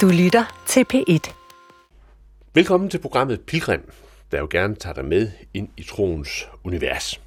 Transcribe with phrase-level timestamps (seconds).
[0.00, 1.32] Du lytter til P1.
[2.54, 3.90] Velkommen til programmet Pilgrim,
[4.32, 7.20] der jo gerne tager dig med ind i troens univers.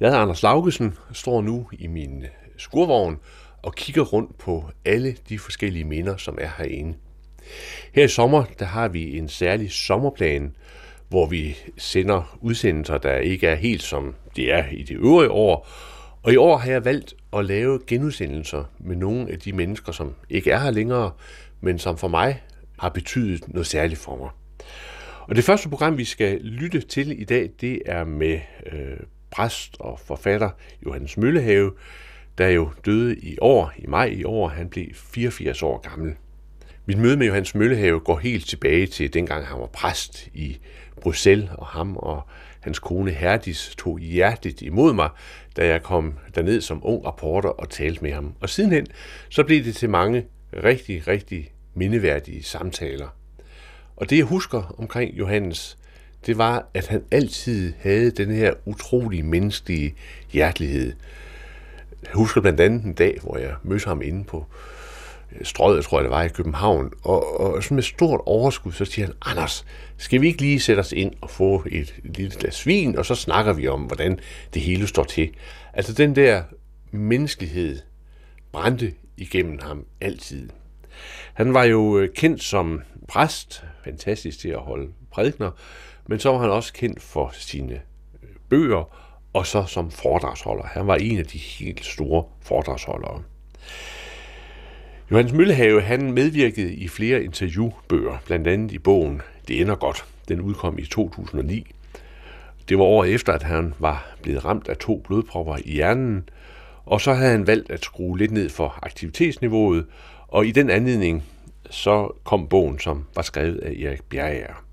[0.00, 2.24] Jeg hedder Anders Laugesen, står nu i min
[2.56, 3.18] skurvogn
[3.62, 6.94] og kigger rundt på alle de forskellige minder, som er herinde.
[7.92, 10.56] Her i sommer, der har vi en særlig sommerplan,
[11.08, 15.68] hvor vi sender udsendelser, der ikke er helt som de er i de øvrige år.
[16.22, 20.14] Og i år har jeg valgt at lave genudsendelser med nogle af de mennesker, som
[20.30, 21.10] ikke er her længere,
[21.60, 22.42] men som for mig
[22.78, 24.28] har betydet noget særligt for mig.
[25.20, 28.40] Og det første program, vi skal lytte til i dag, det er med
[28.72, 28.96] øh,
[29.30, 30.50] præst og forfatter
[30.86, 31.72] Johannes Møllehave,
[32.38, 34.48] der jo døde i år, i maj i år.
[34.48, 36.14] Han blev 84 år gammel.
[36.86, 40.58] Mit møde med Johannes Møllehave går helt tilbage til dengang han var præst i
[41.00, 42.22] Bruxelles, og ham og
[42.60, 45.08] hans kone Herdis tog hjertet imod mig,
[45.56, 48.34] da jeg kom derned som ung rapporter og talte med ham.
[48.40, 48.86] Og sidenhen,
[49.28, 53.08] så blev det til mange rigtig, rigtig mindeværdige samtaler.
[53.96, 55.78] Og det jeg husker omkring Johannes,
[56.26, 59.94] det var, at han altid havde den her utrolig menneskelige
[60.32, 60.92] hjertelighed.
[62.02, 64.46] Jeg husker blandt andet en dag, hvor jeg mødte ham inde på
[65.32, 68.84] øh, strøget, tror jeg det var, i København, og, og sådan med stort overskud, så
[68.84, 69.64] siger han, Anders,
[69.96, 73.06] skal vi ikke lige sætte os ind og få et, et lille glas vin, og
[73.06, 74.20] så snakker vi om, hvordan
[74.54, 75.30] det hele står til.
[75.72, 76.42] Altså den der
[76.90, 77.78] menneskelighed
[78.52, 80.48] brændte igennem ham altid.
[81.34, 85.50] Han var jo øh, kendt som præst, fantastisk til at holde prædikner,
[86.06, 87.72] men så var han også kendt for sine
[88.22, 88.94] øh, bøger,
[89.32, 90.64] og så som foredragsholder.
[90.64, 93.22] Han var en af de helt store foredragsholdere.
[95.10, 100.04] Johannes Møllehave han medvirkede i flere interviewbøger, blandt andet i bogen Det ender godt.
[100.28, 101.66] Den udkom i 2009.
[102.68, 106.28] Det var året efter, at han var blevet ramt af to blodpropper i hjernen,
[106.88, 109.86] og så havde han valgt at skrue lidt ned for aktivitetsniveauet,
[110.28, 111.24] og i den anledning
[111.70, 114.64] så kom bogen, som var skrevet af Erik Bjerger.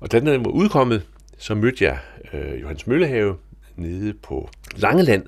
[0.00, 1.06] Og da den var udkommet,
[1.38, 1.98] så mødte jeg
[2.32, 3.36] øh, Johannes Møllehave
[3.76, 5.26] nede på Langeland,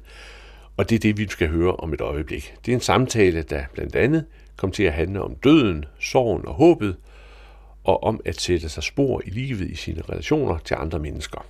[0.76, 2.54] og det er det, vi skal høre om et øjeblik.
[2.66, 4.24] Det er en samtale, der blandt andet
[4.56, 6.96] kom til at handle om døden, sorgen og håbet,
[7.84, 11.46] og om at sætte sig spor i livet i sine relationer til andre mennesker.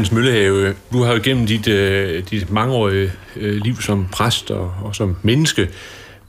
[0.00, 4.74] Johannes Møllehave, du har jo gennem dit, uh, dit mangeårige uh, liv som præst og,
[4.82, 5.68] og som menneske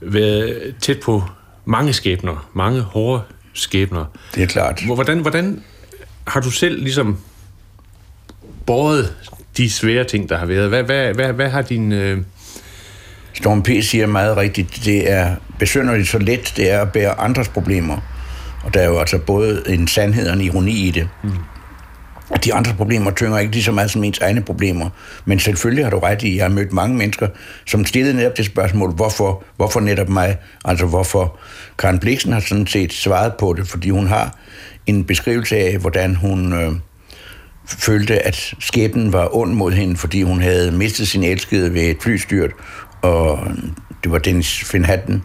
[0.00, 1.22] været tæt på
[1.64, 3.22] mange skæbner, mange hårde
[3.54, 4.04] skæbner.
[4.34, 4.82] Det er klart.
[4.84, 5.62] Hvordan, hvordan
[6.26, 7.18] har du selv ligesom
[8.66, 9.14] båret
[9.56, 10.68] de svære ting, der har været?
[10.68, 11.92] Hvad, hvad, hvad, hvad har din...
[11.92, 12.18] Uh...
[13.34, 13.68] Storm P.
[13.82, 17.96] siger meget rigtigt, det er besynderligt så let, det er at bære andres problemer.
[18.64, 21.08] Og der er jo altså både en sandhed og en ironi i det.
[21.22, 21.30] Mm
[22.44, 24.90] de andre problemer tynger ikke lige så meget som ens egne problemer.
[25.24, 27.28] Men selvfølgelig har du ret i, at jeg har mødt mange mennesker,
[27.66, 30.36] som stillede netop det spørgsmål, hvorfor, hvorfor netop mig?
[30.64, 31.38] Altså hvorfor
[31.78, 34.38] Karen Bliksen har sådan set svaret på det, fordi hun har
[34.86, 36.72] en beskrivelse af, hvordan hun øh,
[37.66, 41.96] følte, at skæbnen var ond mod hende, fordi hun havde mistet sin elskede ved et
[42.00, 42.50] flystyrt,
[43.02, 43.38] og
[44.04, 45.22] det var Dennis Finhatten,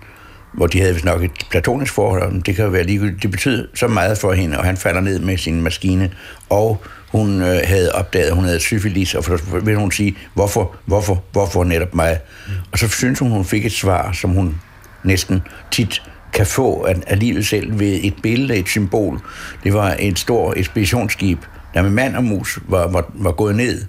[0.53, 3.23] hvor de havde vist nok et platonisk forhold, det kan jo være ligegyldigt.
[3.23, 6.11] Det betød så meget for hende, og han falder ned med sin maskine,
[6.49, 6.81] og
[7.11, 11.23] hun øh, havde opdaget, at hun havde syfilis, og så ville hun sige, hvorfor, hvorfor,
[11.31, 12.19] hvorfor netop mig?
[12.47, 12.53] Mm.
[12.71, 14.55] Og så synes hun, hun fik et svar, som hun
[15.03, 16.01] næsten tit
[16.33, 19.19] kan få af, af livet selv ved et billede, et symbol.
[19.63, 21.39] Det var et stort ekspeditionsskib,
[21.73, 23.83] der med mand og mus var, var, var gået ned.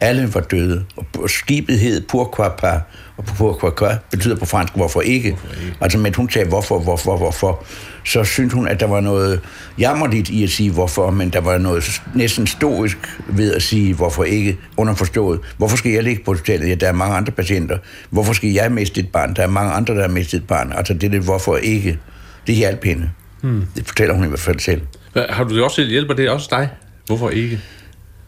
[0.00, 0.84] Alle var døde,
[1.18, 2.80] og skibet hed Pourquoi
[3.16, 5.30] og pourquoi betyder på fransk, hvorfor ikke.
[5.30, 5.76] Hvorfor ikke?
[5.80, 7.64] Altså, men hun sagde, hvorfor, hvorfor, hvorfor
[8.04, 9.40] så syntes hun, at der var noget
[9.78, 12.98] jammerligt i at sige hvorfor, men der var noget næsten stoisk
[13.28, 15.40] ved at sige hvorfor ikke, underforstået.
[15.56, 16.68] Hvorfor skal jeg ligge på hospitalet?
[16.68, 17.78] Ja, der er mange andre patienter.
[18.10, 19.34] Hvorfor skal jeg miste et barn?
[19.34, 20.72] Der er mange andre, der har mistet et barn.
[20.72, 21.98] Altså det er det, hvorfor ikke.
[22.46, 23.10] Det hjalp hende.
[23.40, 23.64] Hmm.
[23.76, 24.82] Det fortæller hun i hvert fald selv.
[25.28, 25.82] Har du det også?
[25.82, 26.68] Hjælper det også dig?
[27.06, 27.60] Hvorfor ikke?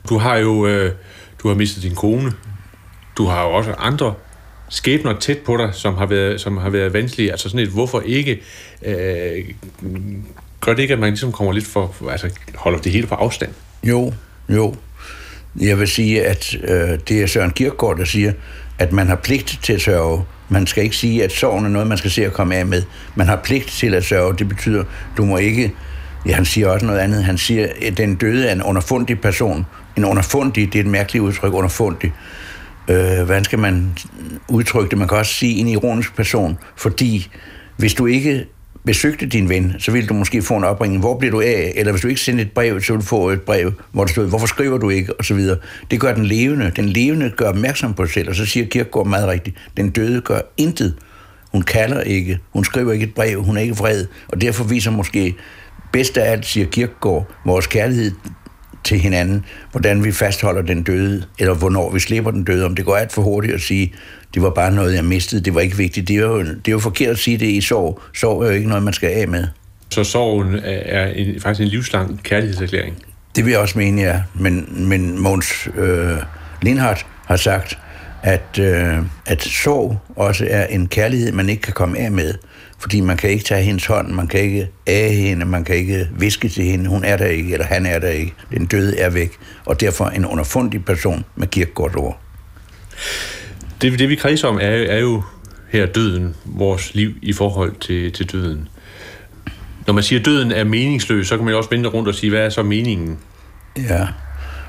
[0.09, 0.93] Du har jo øh,
[1.43, 2.33] du har mistet din kone.
[3.17, 4.15] Du har jo også andre
[4.69, 8.01] skæbner tæt på dig, som har været, som har været vanskelige, altså sådan et hvorfor
[8.01, 8.43] ikke,
[8.83, 9.45] øh,
[10.61, 13.51] gør det ikke, at man ligesom kommer lidt for, altså holder det hele på afstand?
[13.85, 14.13] Jo,
[14.49, 14.75] jo.
[15.61, 18.33] Jeg vil sige, at øh, det er Søren Kierkegaard, der siger,
[18.79, 20.25] at man har pligt til at sørge.
[20.49, 22.83] Man skal ikke sige, at sorgen er noget, man skal se at komme af med.
[23.15, 24.39] Man har pligt til at sørge.
[24.39, 24.85] Det betyder,
[25.17, 25.73] du må ikke...
[26.27, 27.25] Ja, han siger også noget andet.
[27.25, 29.67] Han siger, at den døde er en underfundig person.
[29.97, 32.13] En underfundig, det er et mærkeligt udtryk, underfundig.
[32.89, 33.99] Øh, hvordan skal man
[34.49, 34.99] udtrykke det?
[34.99, 37.29] Man kan også sige en ironisk person, fordi
[37.77, 38.47] hvis du ikke
[38.85, 41.73] besøgte din ven, så ville du måske få en opringning, hvor bliver du af?
[41.77, 44.13] Eller hvis du ikke sendte et brev, så ville du få et brev, hvor der
[44.13, 45.15] stod, hvorfor skriver du ikke?
[45.15, 45.59] Og så videre.
[45.91, 46.73] Det gør den levende.
[46.77, 50.21] Den levende gør opmærksom på sig selv, og så siger Kirkegaard meget rigtigt, den døde
[50.21, 50.95] gør intet.
[51.53, 54.91] Hun kalder ikke, hun skriver ikke et brev, hun er ikke vred, og derfor viser
[54.91, 55.35] måske
[55.93, 58.13] bedst af alt, siger Kirkegaard, vores kærlighed
[58.85, 62.65] til hinanden, hvordan vi fastholder den døde, eller hvornår vi slipper den døde.
[62.65, 63.95] Om det går alt for hurtigt at sige,
[64.35, 66.09] det var bare noget, jeg mistede, det var ikke vigtigt.
[66.09, 68.03] Det er jo, det er jo forkert at sige det i sorg.
[68.15, 69.47] Sorg er jo ikke noget, man skal af med.
[69.91, 72.97] Så sorgen er en, faktisk en livslang kærlighedserklæring?
[73.37, 74.23] Det vil jeg også mene, ja.
[74.35, 76.17] Men, men Måns øh,
[76.63, 77.79] Lindhardt har sagt,
[78.23, 82.35] at, øh, at sorg også er en kærlighed, man ikke kan komme af med.
[82.83, 86.09] Fordi man kan ikke tage hendes hånd, man kan ikke æge hende, man kan ikke
[86.19, 88.35] viske til hende, hun er der ikke, eller han er der ikke.
[88.51, 92.21] Den døde er væk, og derfor en underfundig person med kirkegårds ord.
[93.83, 95.23] Det, det vi kredser om, er, er jo
[95.71, 98.69] her døden, vores liv i forhold til, til døden.
[99.87, 102.15] Når man siger, at døden er meningsløs, så kan man jo også vende rundt og
[102.15, 103.19] sige, hvad er så meningen?
[103.77, 104.07] Ja,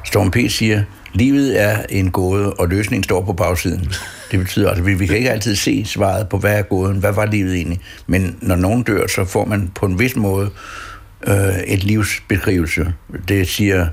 [0.05, 0.37] Storm P.
[0.49, 0.83] siger,
[1.13, 3.93] livet er en gåde, og løsningen står på bagsiden.
[4.33, 6.97] Det betyder, at altså, vi, vi kan ikke altid se svaret på, hvad er gåden,
[6.97, 7.79] hvad var livet egentlig.
[8.07, 10.49] Men når nogen dør, så får man på en vis måde
[11.27, 12.93] øh, et livsbeskrivelse.
[13.27, 13.87] Det siger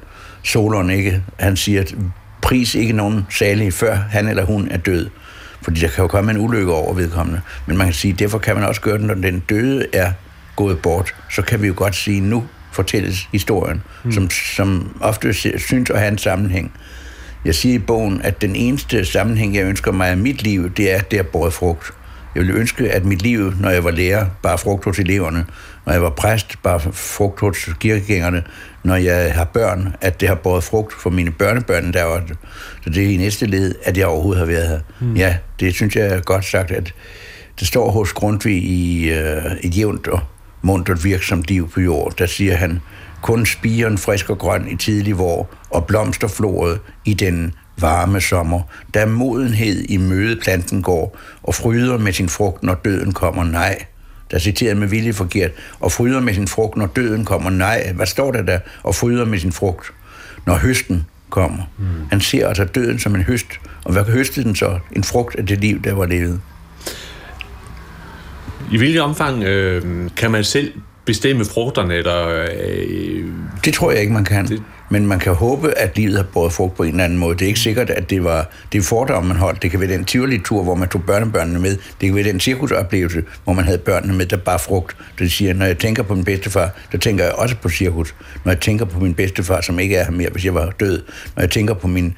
[0.45, 1.23] Solon ikke.
[1.39, 1.95] Han siger, at
[2.43, 5.09] pris ikke nogen særlig, før han eller hun er død.
[5.63, 7.41] Fordi der kan jo komme en ulykke over vedkommende.
[7.67, 10.13] Men man kan sige, derfor kan man også gøre det, når den døde er
[10.57, 11.15] gået bort.
[11.31, 14.13] Så kan vi jo godt sige, nu fortælles historien, mm.
[14.13, 16.73] som, som ofte synes at have en sammenhæng.
[17.45, 20.93] Jeg siger i bogen, at den eneste sammenhæng, jeg ønsker mig af mit liv, det
[20.93, 21.93] er, at det er båret frugt.
[22.35, 25.45] Jeg ville ønske, at mit liv, når jeg var lærer, bare frugt hos eleverne.
[25.87, 28.43] Når jeg var præst, bare frugt hos kirkegængerne.
[28.85, 32.23] Når jeg har børn, at det har båret frugt for mine børnebørn, der var
[32.85, 34.81] Så det er i næste led, at jeg overhovedet har været her.
[35.01, 35.17] Mm.
[35.17, 36.95] Ja, det synes jeg er godt sagt, at
[37.61, 40.21] det står hos Grundtvig i uh, et jævnt og
[40.63, 42.15] muntert virksomt liv på jord.
[42.19, 42.81] Der siger han,
[43.23, 48.61] kun spiren frisk og grøn i tidlig vår, og blomsterfloret i den varme sommer,
[48.95, 53.85] da modenhed i møde planten går, og fryder med sin frugt, når døden kommer, nej.
[54.31, 55.51] Der citerer med vilje forkert,
[55.81, 57.93] og fryder med sin frugt, når døden kommer, nej.
[57.95, 58.59] Hvad står der der?
[58.83, 59.93] Og fryder med sin frugt,
[60.47, 61.63] når høsten kommer.
[61.79, 61.85] Mm.
[62.11, 63.47] Han ser altså døden som en høst,
[63.85, 64.79] og hvad høstede den så?
[64.93, 66.41] En frugt af det liv, der var levet.
[68.73, 70.73] I hvilket omfang øh, kan man selv
[71.05, 71.95] bestemme frugterne?
[71.95, 73.25] Eller, øh,
[73.65, 74.47] det tror jeg ikke, man kan.
[74.47, 74.63] Det...
[74.93, 77.35] Men man kan håbe, at livet har båret frugt på en eller anden måde.
[77.35, 79.63] Det er ikke sikkert, at det var det fordom, man holdt.
[79.63, 81.71] Det kan være den Tivoli-tur, hvor man tog børnebørnene med.
[81.71, 84.97] Det kan være den cirkusoplevelse, hvor man havde børnene med, der bare frugt.
[85.19, 88.15] Det siger, når jeg tænker på min bedstefar, så tænker jeg også på cirkus.
[88.45, 91.03] Når jeg tænker på min bedstefar, som ikke er her mere, hvis jeg var død.
[91.37, 92.15] Når jeg tænker på min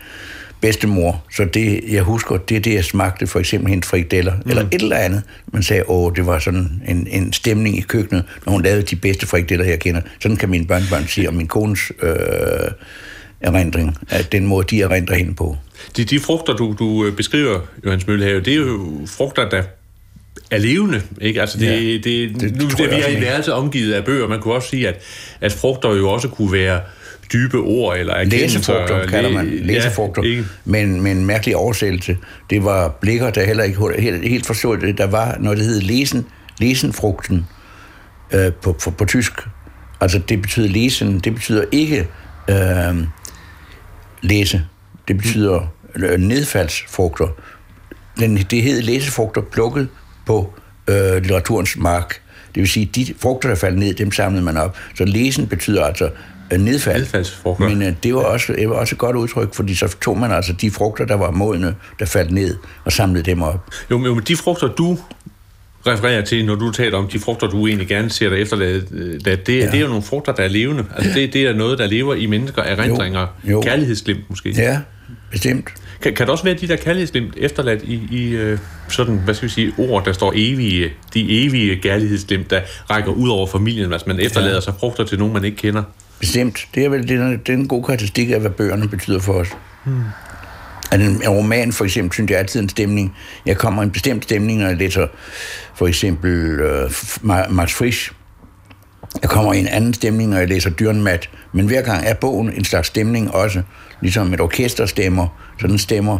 [0.62, 1.24] bedstemor.
[1.36, 4.50] Så det, jeg husker, det er det, jeg smagte, for eksempel hendes frikadeller, mm.
[4.50, 5.22] eller et eller andet.
[5.52, 8.96] Man sagde, åh, det var sådan en, en stemning i køkkenet, når hun lavede de
[8.96, 10.00] bedste frikadeller, jeg kender.
[10.20, 12.12] Sådan kan min børnebørn sige om min kones øh,
[13.40, 15.56] erindring, at den måde, de erindrer hende på.
[15.96, 19.62] De, de frugter, du, du øh, beskriver, Johannes Møllehave, det er jo frugter, der
[20.50, 21.40] er levende, ikke?
[21.40, 24.28] Altså det, ja, det, det, det, nu, det, vi er i værelse omgivet af bøger.
[24.28, 25.02] Man kunne også sige, at,
[25.40, 26.80] at frugter jo også kunne være
[27.32, 28.58] dybe ord eller erkendelser.
[28.58, 32.18] Læsefrugter kalder man læsefrugter, ja, men med en mærkelig oversættelse.
[32.50, 34.98] Det var blikker, der heller ikke helt, helt forstod det.
[34.98, 36.26] Der var noget, der hed lesen,
[36.58, 37.46] lesenfrugten
[38.32, 39.32] øh, på, på, på tysk.
[40.00, 42.08] Altså det betyder lesen, det betyder ikke
[42.50, 42.96] øh,
[44.22, 44.64] læse.
[45.08, 47.28] Det betyder øh, nedfaldsfrugter.
[48.18, 49.88] Den, det hed læsefrugter plukket
[50.26, 50.54] på
[50.88, 52.20] øh, litteraturens mark.
[52.54, 54.76] Det vil sige, de frugter, der faldt ned, dem samlede man op.
[54.94, 56.10] Så lesen betyder altså
[56.52, 57.58] Øh, nedfald.
[57.58, 60.32] Men uh, det, var også, det var også et godt udtryk, fordi så tog man
[60.32, 63.70] altså de frugter, der var modne, der faldt ned, og samlede dem op.
[63.90, 64.98] Jo, men de frugter, du
[65.86, 69.20] refererer til, når du taler om de frugter, du egentlig gerne ser dig efterladet, øh,
[69.24, 69.66] det, det, ja.
[69.66, 70.84] det er jo nogle frugter, der er levende.
[70.96, 73.60] Altså, det, det er noget, der lever i mennesker, erindringer, jo, jo.
[73.60, 74.50] kærlighedsglimt måske.
[74.50, 74.80] Ja,
[75.30, 75.68] bestemt.
[76.02, 78.56] Kan, kan det også være de der kærlighedsglimt efterladt i, i
[78.88, 83.28] sådan, hvad skal vi sige, ord, der står evige, de evige kærlighedsglimt, der rækker ud
[83.28, 84.60] over familien, hvis man efterlader ja.
[84.60, 85.82] sig frugter til nogen, man ikke kender?
[86.22, 86.68] Bestemt.
[86.74, 89.48] Det er vel det, det er en god karakteristik af, hvad bøgerne betyder for os.
[89.84, 90.02] Hmm.
[90.90, 93.16] at en, roman for eksempel, synes jeg altid en stemning.
[93.46, 95.06] Jeg kommer i en bestemt stemning, når jeg læser
[95.74, 96.90] for eksempel uh,
[97.50, 98.12] Max Frisch.
[99.22, 101.30] Jeg kommer i en anden stemning, når jeg læser Dyrnmat.
[101.52, 103.62] Men hver gang er bogen en slags stemning også,
[104.00, 105.28] ligesom et orkester stemmer.
[105.60, 106.18] Så den stemmer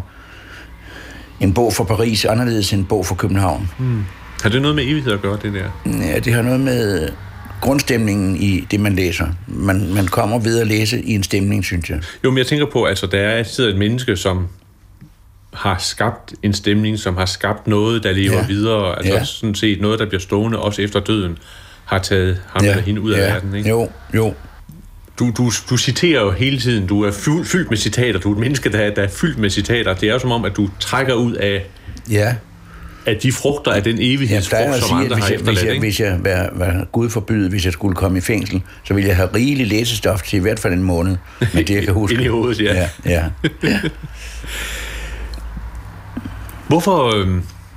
[1.39, 3.69] en bog for Paris anderledes end en bog for København.
[3.79, 4.03] Mm.
[4.41, 5.91] Har det noget med evighed at gøre, det der?
[6.05, 7.09] Ja, det har noget med
[7.63, 9.27] grundstemningen i det, man læser.
[9.47, 11.99] Man, man kommer ved at læse i en stemning, synes jeg.
[12.23, 14.47] Jo, men jeg tænker på, altså der er sidder et menneske, som
[15.53, 18.45] har skabt en stemning, som har skabt noget, der lever ja.
[18.47, 18.97] videre.
[18.97, 19.23] Altså ja.
[19.23, 21.37] sådan set noget, der bliver stående også efter døden,
[21.85, 22.69] har taget ham ja.
[22.69, 23.33] eller hende ud af ja.
[23.33, 23.55] verden.
[23.55, 23.69] Ikke?
[23.69, 24.33] Jo, jo.
[25.19, 28.33] Du, du, du citerer jo hele tiden, du er fyldt, fyldt med citater, du er
[28.33, 29.93] et menneske, der, der er fyldt med citater.
[29.93, 31.65] Det er jo som om, at du trækker ud af
[32.09, 32.35] ja
[33.05, 35.99] af de frugter af den evighedsfrugt, som sige, andre hvis jeg, har hvis jeg, hvis
[35.99, 39.29] jeg var, var Gud forbyde, hvis jeg skulle komme i fængsel, så ville jeg have
[39.35, 42.15] rigeligt læsestof til i hvert fald en måned, med det jeg kan huske.
[42.15, 42.89] Ind i hovedet, ja.
[43.05, 43.29] ja,
[43.63, 43.79] ja.
[46.67, 47.27] hvorfor, øh,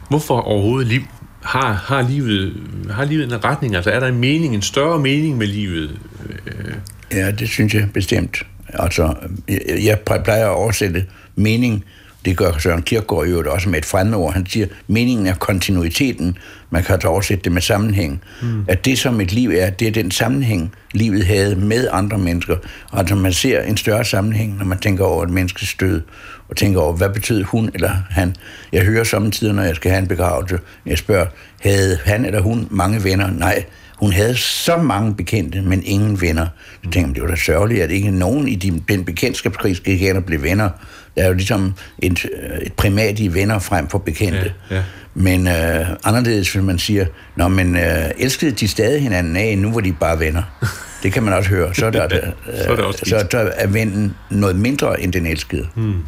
[0.09, 1.03] hvorfor overhovedet liv?
[1.43, 3.77] Har, har, livet, har livet en retning?
[3.77, 5.99] Altså er der en mening, en større mening med livet?
[6.47, 6.75] Øh.
[7.13, 8.43] Ja, det synes jeg bestemt.
[8.69, 9.15] Altså,
[9.49, 11.05] jeg, jeg plejer at oversætte
[11.37, 11.85] mening
[12.27, 14.33] det gør Søren Kierkegaard jo også med et fremmedord.
[14.33, 16.39] Han siger, meningen er kontinuiteten.
[16.71, 18.23] Man kan altså oversætte det med sammenhæng.
[18.43, 18.65] Mm.
[18.69, 22.57] At det, som et liv er, det er den sammenhæng, livet havde med andre mennesker.
[22.91, 26.01] Og altså man ser en større sammenhæng, når man tænker over et menneskes død,
[26.49, 28.37] og tænker over, hvad betød hun eller han.
[28.73, 31.27] Jeg hører samtidig, når jeg skal have en begravelse, jeg spørger,
[31.61, 33.31] havde han eller hun mange venner?
[33.31, 33.65] Nej,
[33.97, 36.47] hun havde så mange bekendte, men ingen venner.
[36.85, 38.55] Så tænkte jeg, det var da sørgeligt, at ikke nogen i
[38.89, 40.71] den bekendtskabskrig skal igen blive venner.
[41.17, 42.27] Der er jo ligesom et,
[42.63, 44.53] et primat i venner frem for bekendte.
[44.71, 44.83] Ja, ja.
[45.15, 47.07] Men øh, anderledes, hvis man siger,
[47.37, 50.43] Nå, men øh, elskede de stadig hinanden af, nu var de bare venner.
[51.03, 51.75] Det kan man også høre.
[51.75, 52.21] Så er, der, øh,
[52.65, 55.67] så er, det også så er vennen noget mindre end den elskede.
[55.75, 56.03] Hmm.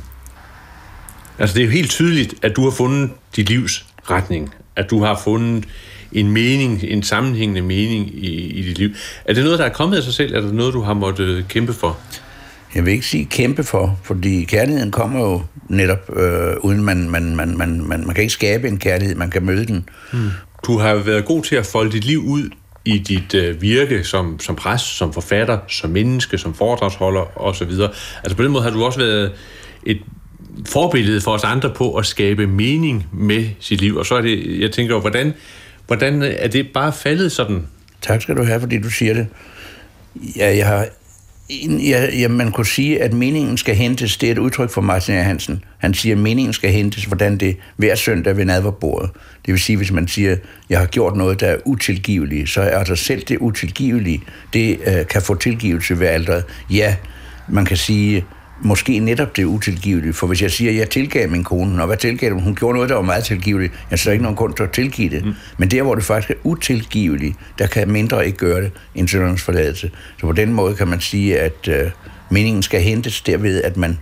[1.39, 4.55] Altså det er jo helt tydeligt, at du har fundet dit livs retning.
[4.77, 5.65] At du har fundet
[6.13, 8.91] en mening, en sammenhængende mening i, i dit liv.
[9.25, 10.35] Er det noget, der er kommet af sig selv?
[10.35, 11.99] Er det noget, du har måttet kæmpe for?
[12.79, 17.37] Jeg vil ikke sige kæmpe for, fordi kærligheden kommer jo netop, øh, uden man, man,
[17.37, 19.89] man, man, man, man kan ikke skabe en kærlighed, man kan møde den.
[20.13, 20.31] Hmm.
[20.67, 22.51] Du har været god til at folde dit liv ud
[22.85, 27.71] i dit øh, virke som, som præst, som forfatter, som menneske, som foredragsholder osv.
[28.23, 29.33] Altså på den måde har du også været
[29.83, 29.99] et
[30.67, 33.97] forbillede for os andre på at skabe mening med sit liv.
[33.97, 35.35] Og så er det, jeg tænker, hvordan,
[35.87, 37.67] hvordan er det bare faldet sådan?
[38.03, 39.27] Tak skal du have, fordi du siger det.
[40.37, 40.87] Ja, jeg har
[41.51, 44.17] Ja, ja, man kunne sige, at meningen skal hentes.
[44.17, 45.23] Det er et udtryk for Martin A.
[45.23, 45.65] Hansen.
[45.79, 49.11] Han siger, at meningen skal hentes, hvordan det hver søndag ved nadverbordet.
[49.47, 50.39] Det vil sige, hvis man siger, at
[50.71, 55.07] jeg har gjort noget, der er utilgiveligt, så er altså selv det utilgivelige, det øh,
[55.07, 56.45] kan få tilgivelse ved alderet.
[56.71, 56.97] Ja,
[57.49, 58.25] man kan sige,
[58.63, 60.13] måske netop det utilgivelige.
[60.13, 62.43] For hvis jeg siger, at jeg tilgav min kone, og hvad tilgav hun?
[62.43, 63.73] Hun gjorde noget, der var meget tilgiveligt.
[63.91, 65.25] Jeg så ikke nogen grund til at tilgive det.
[65.25, 65.33] Mm.
[65.59, 69.43] Men der, hvor det faktisk er utilgiveligt, der kan mindre ikke gøre det end syndernes
[69.43, 69.91] forladelse.
[70.21, 71.91] Så på den måde kan man sige, at øh,
[72.31, 73.99] meningen skal hentes derved, at man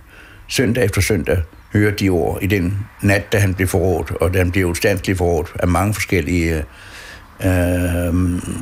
[0.47, 1.37] søndag efter søndag
[1.73, 5.17] hører de ord i den nat, da han blev forrådt, og da han blev ustandsligt
[5.17, 6.63] forrådt af mange forskellige
[7.45, 8.13] øh,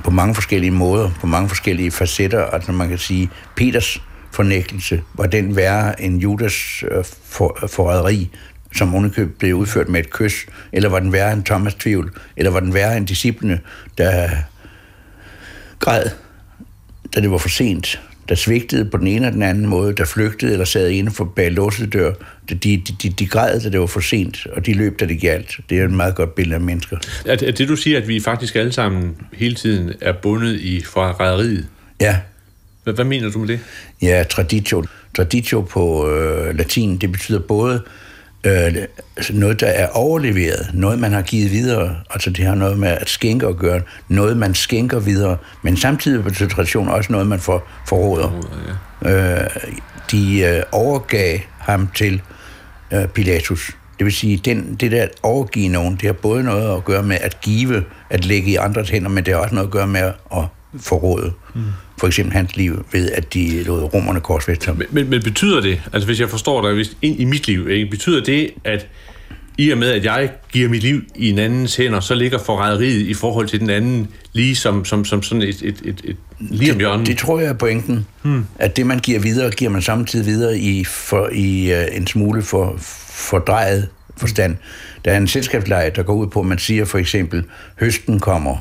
[0.04, 2.46] på mange forskellige måder, på mange forskellige facetter.
[2.46, 4.02] Altså man kan sige, Peters
[4.36, 8.30] fornægtelse, var den værre end Judas øh, for, forræderi,
[8.75, 12.51] som underkøb blev udført med et kys, eller var den værre end Thomas tvivl, eller
[12.51, 13.60] var den værre end disciplene,
[13.98, 14.30] der
[15.80, 16.04] græd,
[17.15, 20.06] da det var for sent, der svigtede på den ene eller den anden måde, der
[20.06, 22.13] flygtede eller sad inde for bag låset dør.
[22.50, 25.22] De, de, de, de græd, da det var for sent, og de løb, da det
[25.22, 25.60] galt.
[25.70, 26.98] Det er et meget godt billede af mennesker.
[27.25, 30.60] Er det, er det du siger, at vi faktisk alle sammen hele tiden er bundet
[30.60, 31.68] i forræderiet?
[32.01, 32.20] Ja,
[32.86, 33.60] hvad, hvad mener du med det?
[34.01, 34.86] Ja, traditio.
[35.15, 37.84] Traditio på øh, latin, det betyder både
[38.44, 38.75] øh,
[39.30, 43.10] noget, der er overleveret, noget, man har givet videre, altså det har noget med at
[43.10, 47.68] skænke at gøre, noget, man skænker videre, men samtidig betyder tradition også noget, man får
[47.88, 48.46] forråder.
[49.04, 49.42] Ja.
[49.42, 49.50] Øh,
[50.12, 52.22] de øh, overgav ham til
[52.94, 53.72] øh, Pilatus.
[53.98, 57.04] Det vil sige, den, det der at overgive nogen, det har både noget at gøre
[57.04, 59.88] med at give, at lægge i andres hænder, men det har også noget at gøre
[59.88, 60.01] med
[60.32, 60.44] at
[60.80, 61.34] forråde.
[61.56, 61.62] Mm
[62.05, 64.77] for eksempel hans liv, ved at de lod romerne korsfæste ham.
[64.77, 67.69] Men, men, men betyder det, altså hvis jeg forstår dig, hvis ind i mit liv,
[67.69, 68.88] ikke, betyder det, at
[69.57, 73.07] i og med, at jeg giver mit liv i en andens hænder, så ligger forræderiet
[73.07, 76.71] i forhold til den anden lige som, som, som sådan et, et, et, et lige
[76.71, 77.00] om hjørnet?
[77.00, 78.05] Det, det tror jeg er pointen.
[78.21, 78.45] Hmm.
[78.59, 82.41] At det, man giver videre, giver man samtidig videre i, for, i uh, en smule
[82.41, 82.75] for
[83.09, 84.57] fordrejet forstand.
[85.05, 87.43] Der er en selskabsleje, der går ud på, at man siger for eksempel,
[87.79, 88.57] høsten kommer,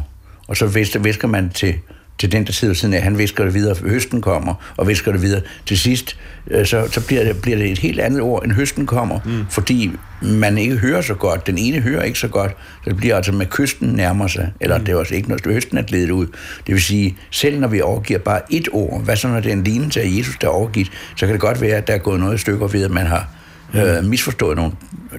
[0.49, 0.67] og så
[0.99, 1.75] visker man til
[2.19, 3.03] til den, der sidder siden af.
[3.03, 5.41] Han visker det videre, høsten kommer, og visker det videre.
[5.67, 6.17] Til sidst,
[6.51, 9.45] øh, så, så bliver, det, bliver det et helt andet ord, end høsten kommer, mm.
[9.51, 9.91] fordi
[10.23, 11.47] man ikke hører så godt.
[11.47, 12.57] Den ene hører ikke så godt.
[12.85, 14.85] Så det bliver altså med kysten nærmer sig, eller mm.
[14.85, 16.27] det er også ikke noget, høsten er glædet ud.
[16.67, 19.53] Det vil sige, selv når vi overgiver bare et ord, hvad så når det er
[19.53, 21.99] en lignelse af Jesus, der er overgivet, så kan det godt være, at der er
[21.99, 23.29] gået noget stykker ved, at man har
[23.75, 24.73] øh, misforstået nogle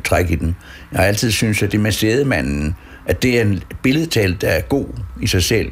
[0.04, 0.56] træk i den.
[0.92, 2.76] Jeg har altid synes at det med sædemanden,
[3.06, 4.86] at det er en billedtal, der er god
[5.22, 5.72] i sig selv,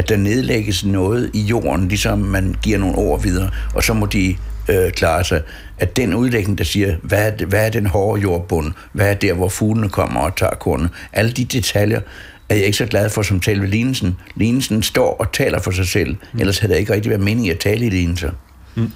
[0.00, 4.06] at der nedlægges noget i jorden, ligesom man giver nogle ord videre, og så må
[4.06, 4.36] de
[4.68, 5.42] øh, klare sig.
[5.78, 9.32] At den udlægning, der siger, hvad er, hvad er den hårde jordbund, hvad er der,
[9.32, 12.00] hvor fuglene kommer og tager kornet, alle de detaljer,
[12.48, 14.16] er jeg ikke så glad for som selve lignelsen.
[14.36, 16.40] Lignelsen står og taler for sig selv, mm.
[16.40, 18.30] ellers havde det ikke rigtig været meningen at tale i lignelser.
[18.74, 18.92] Mm.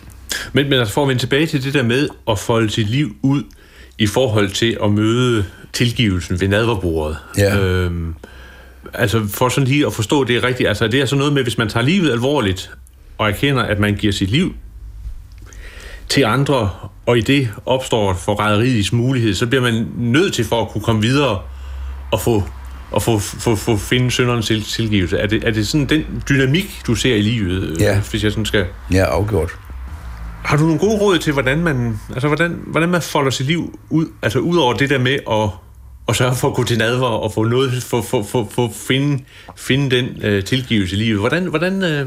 [0.52, 3.16] Men, men altså for at vende tilbage til det der med at folde sit liv
[3.22, 3.42] ud
[3.98, 7.16] i forhold til at møde tilgivelsen ved nadverbordet.
[7.38, 7.58] Ja.
[7.58, 8.14] Øhm,
[8.94, 11.58] altså for sådan lige at forstå det rigtigt, altså det er sådan noget med, hvis
[11.58, 12.70] man tager livet alvorligt,
[13.18, 14.54] og erkender, at man giver sit liv
[16.08, 16.70] til andre,
[17.06, 21.02] og i det opstår forræderiets mulighed, så bliver man nødt til for at kunne komme
[21.02, 21.40] videre
[22.12, 22.42] og få
[22.90, 25.18] og få, få, få finde sønderens til, tilgivelse.
[25.18, 28.00] Er det, er det sådan den dynamik, du ser i livet, ja.
[28.10, 28.66] hvis jeg sådan skal...
[28.92, 29.50] Ja, afgjort.
[30.44, 33.78] Har du nogle gode råd til, hvordan man, altså hvordan, hvordan man folder sit liv
[33.90, 35.50] ud, altså ud over det der med at,
[36.08, 39.24] at sørge for at gå til nadver og få noget, for, for, for, for finde,
[39.56, 41.20] finde den øh, tilgivelse i livet?
[41.20, 42.06] Hvordan, hvordan øh,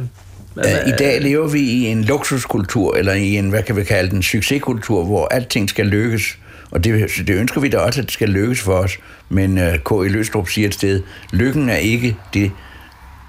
[0.87, 4.23] i dag lever vi i en luksuskultur, eller i en, hvad kan vi kalde den,
[4.23, 6.37] succeskultur, hvor alting skal lykkes.
[6.71, 8.97] Og det, det ønsker vi da også, at det skal lykkes for os.
[9.29, 9.91] Men uh, K.
[9.91, 10.07] E.
[10.07, 12.51] Løstrup siger et sted, lykken er ikke det,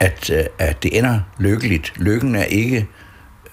[0.00, 1.92] at, uh, at det ender lykkeligt.
[1.96, 2.86] Lykken er ikke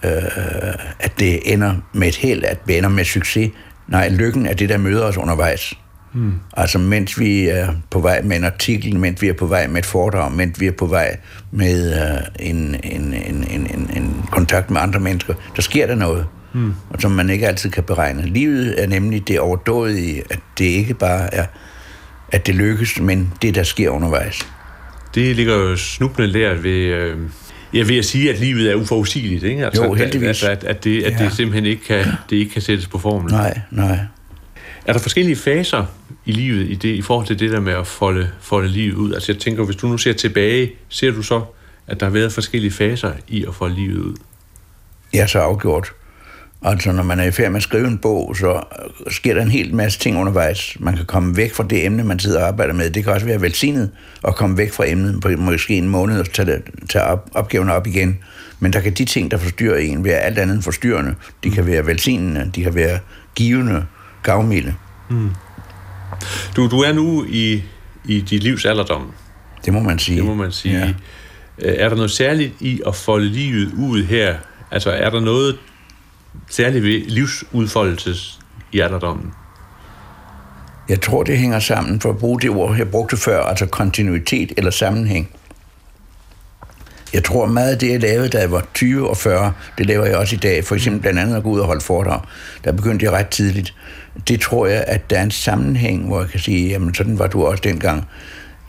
[0.06, 3.52] øh, at det ender med et held, at vi ender med succes.
[3.88, 5.74] Nej, lykken er det, der møder os undervejs.
[6.16, 6.34] Mm.
[6.58, 9.78] Altså, mens vi er på vej med en artikel, mens vi er på vej med
[9.78, 11.18] et foredrag, mens vi er på vej
[11.52, 15.96] med uh, en, en, en, en, en, en kontakt med andre mennesker, der sker der
[15.96, 16.74] noget, mm.
[16.90, 18.26] og som man ikke altid kan beregne.
[18.26, 21.46] Livet er nemlig det overdådige, at det ikke bare er,
[22.32, 24.40] at det lykkes, men det, der sker undervejs.
[25.16, 26.72] Det ligger jo snublende lært ved...
[26.72, 27.18] Øh
[27.74, 29.66] jeg vil sige, at livet er uforudsigeligt, ikke?
[29.66, 30.28] Altså, jo, heldigvis.
[30.28, 31.26] Altså, at, at, det, at ja.
[31.26, 33.32] det simpelthen ikke kan, det ikke kan sættes på formel.
[33.32, 34.00] Nej, nej.
[34.86, 35.86] Er der forskellige faser
[36.26, 39.14] i livet i, det, i forhold til det der med at folde, folde livet ud?
[39.14, 41.42] Altså jeg tænker, hvis du nu ser tilbage, ser du så,
[41.88, 44.16] at der har været forskellige faser i at folde livet ud?
[45.14, 45.94] Ja, så afgjort.
[46.62, 48.64] Altså, når man er i færd med at skrive en bog, så
[49.10, 50.78] sker der en hel masse ting undervejs.
[50.80, 52.90] Man kan komme væk fra det emne, man sidder og arbejder med.
[52.90, 53.92] Det kan også være velsignet
[54.28, 57.88] at komme væk fra emnet på måske en måned og tage, tage op, opgaven op
[57.88, 58.18] igen.
[58.60, 61.16] Men der kan de ting, der forstyrrer en, være alt andet end forstyrrende.
[61.44, 63.00] De kan være velsignende, de kan være
[63.36, 63.86] givende,
[64.24, 64.76] gavmilde.
[65.10, 65.30] Mm.
[66.56, 67.64] Du, du er nu i,
[68.06, 69.12] i dit livs alderdom.
[69.66, 70.18] Det må man sige.
[70.18, 70.80] Det må man sige.
[70.80, 70.94] Ja.
[71.60, 74.36] Øh, er der noget særligt i at folde livet ud her?
[74.72, 75.58] Altså, er der noget,
[76.50, 78.40] særligt ved livsudfoldelses
[78.72, 79.32] i alderdommen?
[80.90, 84.52] Jeg tror, det hænger sammen, for at bruge det ord, jeg brugte før, altså kontinuitet
[84.58, 85.30] eller sammenhæng.
[87.16, 90.06] Jeg tror meget af det, jeg lavede, da jeg var 20 og 40, det laver
[90.06, 90.64] jeg også i dag.
[90.64, 92.22] For eksempel blandt andet at gå ud og holde foredrag.
[92.64, 93.74] Der begyndte jeg ret tidligt.
[94.28, 97.28] Det tror jeg, at der er en sammenhæng, hvor jeg kan sige, jamen sådan var
[97.28, 98.04] du også dengang.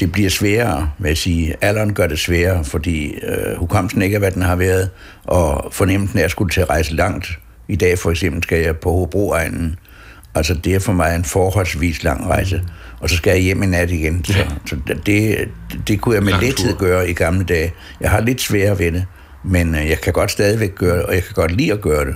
[0.01, 1.55] Det bliver sværere, vil jeg sige.
[1.61, 4.91] Alderen gør det sværere, fordi øh, hukommelsen ikke er, hvad den har været,
[5.25, 8.77] og fornemmelsen er at skulle til at rejse langt i dag for eksempel skal jeg
[8.77, 9.79] på Hobroegnen.
[10.35, 12.63] Altså det er for mig en forholdsvis lang rejse.
[13.01, 14.25] Og så skal jeg hjem i nat igen.
[14.25, 14.47] Så, ja.
[14.67, 15.49] så det,
[15.89, 17.73] det kunne jeg med lethed gøre i gamle dage.
[18.01, 19.05] Jeg har lidt svære ved det,
[19.45, 22.05] men øh, jeg kan godt stadigvæk gøre det, og jeg kan godt lide at gøre
[22.05, 22.15] det.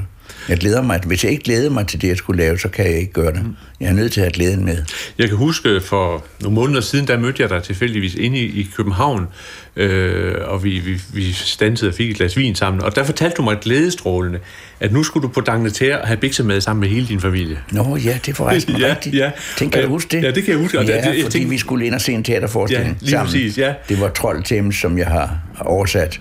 [0.48, 1.00] Jeg glæder mig.
[1.06, 3.32] Hvis jeg ikke glæder mig til det, jeg skulle lave, så kan jeg ikke gøre
[3.32, 3.42] det.
[3.80, 4.84] Jeg er nødt til at have glæden med.
[5.18, 8.70] Jeg kan huske, for nogle måneder siden, der mødte jeg dig tilfældigvis inde i, i
[8.76, 9.26] København,
[9.76, 13.36] øh, og vi, vi, vi stansede og fik et glas vin sammen, og der fortalte
[13.36, 14.38] du mig glædestrålende,
[14.80, 17.58] at nu skulle du på Dangleter og have biksemad sammen med hele din familie.
[17.70, 19.14] Nå ja, det var faktisk ja, rigtigt.
[19.14, 19.30] Ja.
[19.56, 20.24] Tænk, kan du huske det?
[20.24, 20.80] Ja, det kan jeg huske.
[20.80, 21.50] Ja, det, fordi tænkte...
[21.50, 23.26] vi skulle ind og se en teaterforestilling ja, lige sammen.
[23.26, 23.74] Præcis, ja.
[23.88, 26.20] Det var Trold Thames, som jeg har oversat.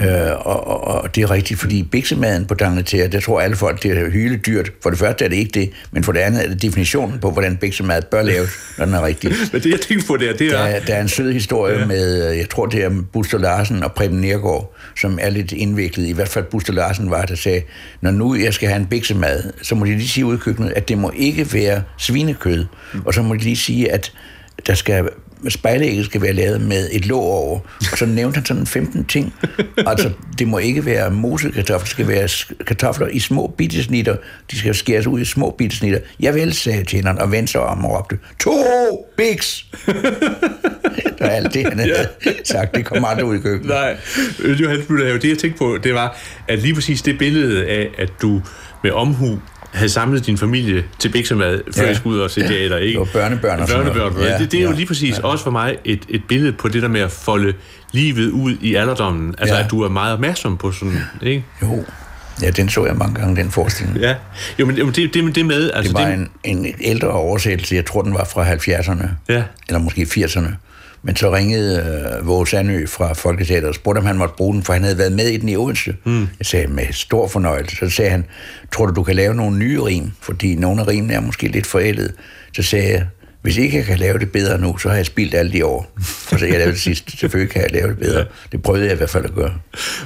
[0.00, 3.82] Øh, og, og, og det er rigtigt, fordi biksemaden på Dangleterre, det tror alle folk,
[3.82, 4.72] det er hyle dyrt.
[4.82, 7.30] For det første er det ikke det, men for det andet er det definitionen på,
[7.30, 9.32] hvordan biksemad bør laves, når den er rigtig.
[9.52, 10.66] men det, jeg tænkte på der, det er...
[10.66, 11.86] Der, der er en sød historie ja.
[11.86, 16.06] med, jeg tror, det er Buster Larsen og Preben Nergård, som er lidt indviklet.
[16.06, 17.62] I hvert fald Buster Larsen var, der sagde,
[18.00, 20.72] når nu jeg skal have en biksemad, så må de lige sige ud i køkkenet,
[20.76, 22.64] at det må ikke være svinekød.
[22.94, 23.00] Mm.
[23.04, 24.12] Og så må de lige sige, at
[24.66, 25.08] der skal
[25.50, 27.60] spejlægget skal være lavet med et låg over.
[27.92, 29.34] Og så nævnte han sådan 15 ting.
[29.76, 32.28] Altså, det må ikke være moset kartofler, det skal være
[32.66, 34.16] kartofler i små bittesnitter.
[34.50, 35.98] De skal skæres ud i små bittesnitter.
[36.20, 38.52] Jeg vil, sagde tjeneren, og vendte sig om og råbte, to
[39.16, 39.66] biks!
[41.06, 42.32] det var alt det, han havde ja.
[42.44, 42.74] sagt.
[42.74, 43.68] Det kom aldrig ud i køkkenet.
[43.68, 43.96] Nej,
[44.60, 48.12] Johan Smutter, det jeg tænkte på, det var, at lige præcis det billede af, at
[48.22, 48.42] du
[48.82, 49.38] med omhu
[49.72, 51.90] havde samlet din familie til biksemad, før ja.
[51.90, 53.00] I skulle ud og se teater, ikke?
[53.00, 54.12] Og børnebørn og børnebørn.
[54.20, 55.24] Ja, det, det er ja, jo lige præcis ja.
[55.24, 57.54] også for mig et, et billede på det der med at folde
[57.92, 59.34] livet ud i alderdommen.
[59.38, 59.64] Altså, ja.
[59.64, 61.44] at du er meget opmærksom på sådan, ikke?
[61.62, 61.84] Jo.
[62.42, 63.98] Ja, den så jeg mange gange, den forestilling.
[63.98, 64.14] Ja,
[64.58, 65.70] jo, men det, det, det med...
[65.74, 66.14] Altså, det var det...
[66.14, 69.42] En, en ældre oversættelse, jeg tror, den var fra 70'erne, ja.
[69.68, 70.48] eller måske 80'erne.
[71.02, 71.76] Men så ringede
[72.20, 74.98] øh, Våge Sandø fra Folketeateret og spurgte, om han måtte bruge den, for han havde
[74.98, 75.96] været med i den i Odense.
[76.04, 76.28] Mm.
[76.38, 77.76] Jeg sagde med stor fornøjelse.
[77.76, 78.24] Så sagde han,
[78.72, 80.10] tror du, du kan lave nogle nye rim?
[80.20, 82.14] Fordi nogle af rimene er måske lidt forældet.
[82.56, 83.06] Så sagde jeg,
[83.42, 85.92] hvis ikke jeg kan lave det bedre nu, så har jeg spildt alle de år.
[86.30, 87.18] Og så jeg lavede det sidst.
[87.18, 88.24] Selvfølgelig kan jeg lave det bedre.
[88.52, 89.54] Det prøvede jeg i hvert fald at gøre.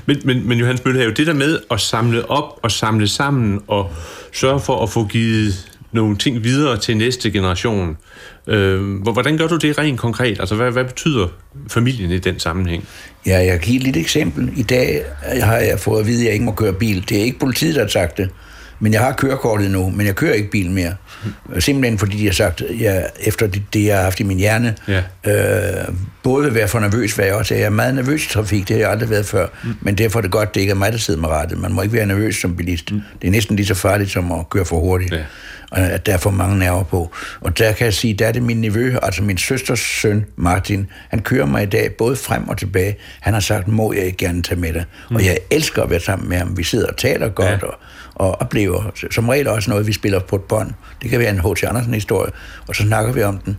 [0.06, 3.90] Men, men, men Johannes Møllehave, det der med at samle op og samle sammen og
[4.32, 7.96] sørge for at få givet nogle ting videre til næste generation.
[8.46, 10.40] Øh, hvordan gør du det rent konkret?
[10.40, 11.26] Altså, hvad, hvad betyder
[11.68, 12.84] familien i den sammenhæng?
[13.26, 14.52] Ja, jeg kan give et lille eksempel.
[14.56, 17.08] I dag har jeg fået at vide, at jeg ikke må køre bil.
[17.08, 18.30] Det er ikke politiet, der har sagt det.
[18.80, 20.94] Men jeg har kørekortet nu, men jeg kører ikke bil mere.
[21.58, 24.38] Simpelthen fordi de har sagt, at jeg, efter det, det, jeg har haft i min
[24.38, 25.02] hjerne, ja.
[25.32, 25.88] øh,
[26.22, 27.58] både vil være for nervøs, hvad jeg også er.
[27.58, 29.46] Jeg er meget nervøs i trafik, det har jeg aldrig været før.
[29.64, 29.74] Mm.
[29.80, 31.58] Men derfor er det godt, det ikke er mig, der sidder med rettet.
[31.58, 32.92] Man må ikke være nervøs som bilist.
[32.92, 33.00] Mm.
[33.22, 35.12] Det er næsten lige så farligt som at køre for hurtigt.
[35.12, 35.24] Ja
[35.72, 37.10] at der er for mange nerver på.
[37.40, 40.86] Og der kan jeg sige, der er det min nevø, altså min søsters søn, Martin,
[41.08, 42.96] han kører mig i dag både frem og tilbage.
[43.20, 44.84] Han har sagt, må jeg ikke gerne tage med dig?
[45.10, 45.16] Mm.
[45.16, 46.56] Og jeg elsker at være sammen med ham.
[46.56, 47.66] Vi sidder og taler godt ja.
[47.66, 47.74] og,
[48.14, 50.72] og oplever som regel også noget, vi spiller på et bånd.
[51.02, 51.64] Det kan være en H.C.
[51.64, 52.32] Andersen-historie,
[52.68, 53.56] og så snakker vi om den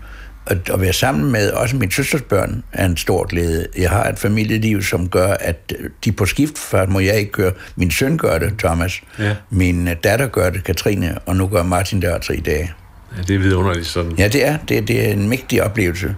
[0.49, 3.67] at, at være sammen med også min søsters børn er en stor glæde.
[3.77, 5.73] Jeg har et familieliv, som gør, at
[6.05, 7.51] de på skift, for må jeg ikke køre.
[7.75, 9.01] Min søn gør det, Thomas.
[9.19, 9.36] Ja.
[9.49, 11.17] Min datter gør det, Katrine.
[11.25, 12.73] Og nu gør Martin det altså i dag.
[13.17, 14.12] Ja, det er vidunderligt sådan.
[14.12, 14.57] Ja, det er.
[14.69, 16.15] Det, det er en mægtig oplevelse.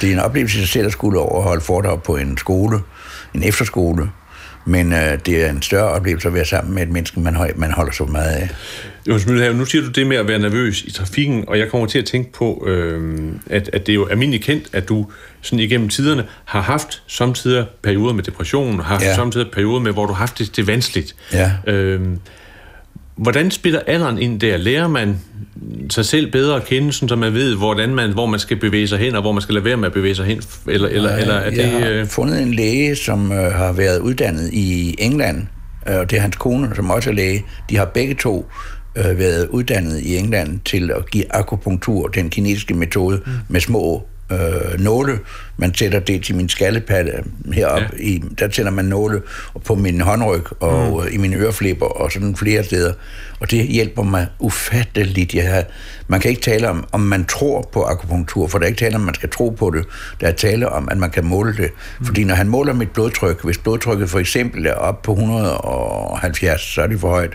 [0.00, 2.78] Det er en oplevelse sig selv at skulle overholde foredrag på en skole,
[3.34, 4.10] en efterskole,
[4.64, 7.72] men øh, det er en større oplevelse at være sammen med et menneske, man, man
[7.72, 8.48] holder så meget af.
[9.06, 11.98] Mølhave, nu siger du det med at være nervøs i trafikken, og jeg kommer til
[11.98, 15.06] at tænke på, øh, at, at det er jo almindeligt kendt, at du
[15.40, 19.14] sådan igennem tiderne har haft samtidig perioder med depression, har haft ja.
[19.14, 21.16] samtidig perioder med, hvor du har haft det, det vanskeligt.
[21.32, 21.52] Ja.
[21.66, 22.00] Øh,
[23.16, 24.56] Hvordan spiller alderen ind der?
[24.56, 25.20] Lærer man
[25.90, 28.98] sig selv bedre at kende, så man ved, hvordan man, hvor man skal bevæge sig
[28.98, 30.42] hen, og hvor man skal lade være med at bevæge sig hen?
[30.66, 32.06] Eller, eller, eller er jeg det, har øh...
[32.06, 35.46] fundet en læge, som øh, har været uddannet i England,
[35.88, 37.44] øh, og det er hans kone, som også er læge.
[37.70, 38.50] De har begge to
[38.96, 43.32] øh, været uddannet i England til at give akupunktur, den kinesiske metode, mm.
[43.48, 45.18] med små øh, nåle.
[45.56, 47.12] Man sætter det til min skallepatte
[47.52, 47.88] heroppe.
[47.98, 48.02] Ja.
[48.02, 49.22] I, der tænder man nåle
[49.64, 51.14] på min håndryg og mm.
[51.14, 52.92] i mine øreflipper og sådan flere steder.
[53.40, 55.34] Og det hjælper mig ufatteligt.
[55.34, 55.64] Jeg har,
[56.08, 58.94] man kan ikke tale om, om man tror på akupunktur, for der er ikke tale
[58.94, 59.86] om, man skal tro på det.
[60.20, 61.70] Der er tale om, at man kan måle det.
[61.98, 62.06] Mm.
[62.06, 66.82] Fordi når han måler mit blodtryk, hvis blodtrykket for eksempel er op på 170, så
[66.82, 67.32] er det for højt.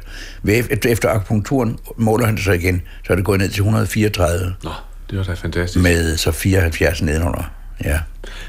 [0.85, 4.53] Efter akupunkturen måler han det så igen, så er det gået ned til 134.
[4.63, 4.69] Nå.
[5.09, 5.83] Det var da fantastisk.
[5.83, 7.51] Med så 74 nedenunder.
[7.83, 7.99] Ja.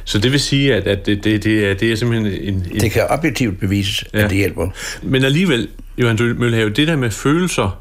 [0.05, 2.81] Så det vil sige, at, at det, det, det, er, det er simpelthen en, en...
[2.81, 4.25] Det kan objektivt bevises, ja.
[4.25, 4.69] at det hjælper.
[5.03, 7.81] Men alligevel, Johan Møllehave, det der med følelser,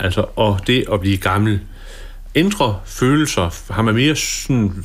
[0.00, 1.60] altså, og det at blive gammel,
[2.34, 4.84] ændre følelser, har man mere sådan,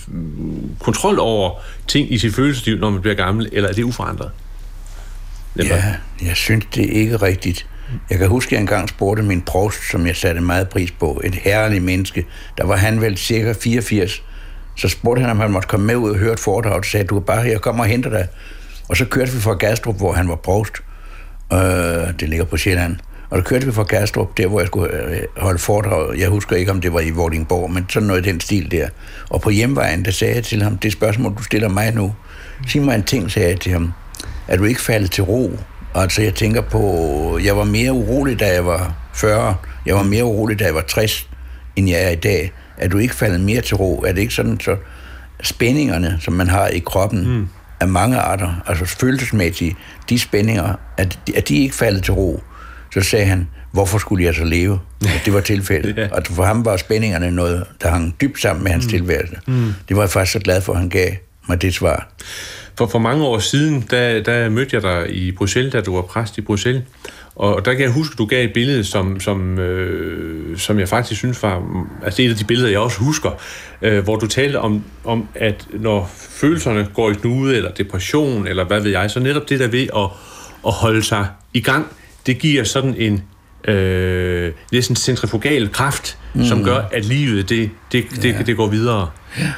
[0.79, 4.31] kontrol over ting i sit følelsesliv, når man bliver gammel, eller er det uforandret?
[5.57, 7.67] Ja, jeg synes, det er ikke rigtigt.
[8.09, 11.21] Jeg kan huske, at jeg engang spurgte min provst, som jeg satte meget pris på,
[11.23, 12.25] et herligt menneske.
[12.57, 14.23] Der var han vel cirka 84.
[14.77, 16.73] Så spurgte han, om han måtte komme med ud og høre et foredrag.
[16.73, 18.27] Og sagde, du er bare, jeg kommer og henter dig.
[18.89, 20.73] Og så kørte vi fra Gastrup, hvor han var provst.
[21.53, 21.59] Øh,
[22.19, 22.95] det ligger på Sjælland.
[23.29, 26.19] Og så kørte vi fra Gastrup, der hvor jeg skulle øh, holde foredrag.
[26.19, 28.87] Jeg husker ikke, om det var i Vordingborg, men sådan noget i den stil der.
[29.29, 32.13] Og på hjemvejen, der sagde jeg til ham, det spørgsmål, du stiller mig nu.
[32.67, 33.93] Sig mig en ting, sagde jeg til ham.
[34.47, 35.59] Er du ikke faldet til ro?
[35.95, 39.55] Altså, jeg tænker på, jeg var mere urolig, da jeg var 40.
[39.85, 41.29] Jeg var mere urolig, da jeg var 60,
[41.75, 42.51] end jeg er i dag.
[42.77, 44.03] Er du ikke faldet mere til ro?
[44.07, 44.75] Er det ikke sådan, så
[45.43, 47.47] spændingerne, som man har i kroppen, mm.
[47.79, 49.75] af mange arter, altså følelsesmæssige,
[50.09, 52.43] de spændinger, at, at de ikke faldet til ro?
[52.93, 54.79] Så sagde han, hvorfor skulle jeg så leve?
[55.01, 55.97] At det var tilfældet.
[55.97, 56.07] ja.
[56.11, 58.89] Og for ham var spændingerne noget, der hang dybt sammen med hans mm.
[58.89, 59.35] tilværelse.
[59.47, 59.73] Mm.
[59.87, 61.11] Det var jeg faktisk så glad for, at han gav
[61.47, 62.07] mig det svar.
[62.77, 66.01] For, for mange år siden, der, der mødte jeg dig i Bruxelles, da du var
[66.01, 66.83] præst i Bruxelles.
[67.35, 70.89] Og der kan jeg huske, at du gav et billede, som, som, øh, som jeg
[70.89, 71.85] faktisk synes var...
[72.03, 73.29] Altså et af de billeder, jeg også husker,
[73.81, 78.63] øh, hvor du talte om, om, at når følelserne går i knude, eller depression, eller
[78.63, 80.09] hvad ved jeg, så netop det der ved at,
[80.67, 81.85] at holde sig i gang,
[82.25, 83.23] det giver sådan en
[83.73, 86.45] øh, næsten centrifugal kraft, mm.
[86.45, 88.41] som gør, at livet det, det, det, ja.
[88.41, 89.09] det går videre.
[89.39, 89.51] Ja.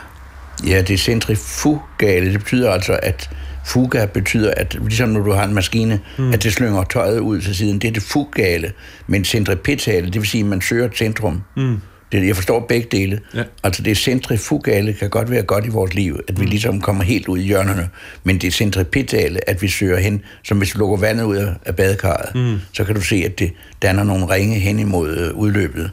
[0.65, 3.29] Ja, det centrifugale, det betyder altså, at
[3.67, 6.33] Fuga betyder, at ligesom når du har en maskine, mm.
[6.33, 7.79] at det slynger tøjet ud til siden.
[7.79, 8.71] Det er det fugale.
[9.07, 11.41] Men centripetale, det vil sige, at man søger centrum.
[11.57, 11.77] Mm.
[12.11, 13.19] Det, jeg forstår begge dele.
[13.35, 13.43] Ja.
[13.63, 16.49] Altså det centrifugale kan godt være godt i vores liv, at vi mm.
[16.49, 17.89] ligesom kommer helt ud i hjørnerne.
[18.23, 22.35] Men det centripetale, at vi søger hen, som hvis du lukker vandet ud af badekarret,
[22.35, 22.59] mm.
[22.73, 25.91] så kan du se, at det danner nogle ringe hen imod øh, udløbet.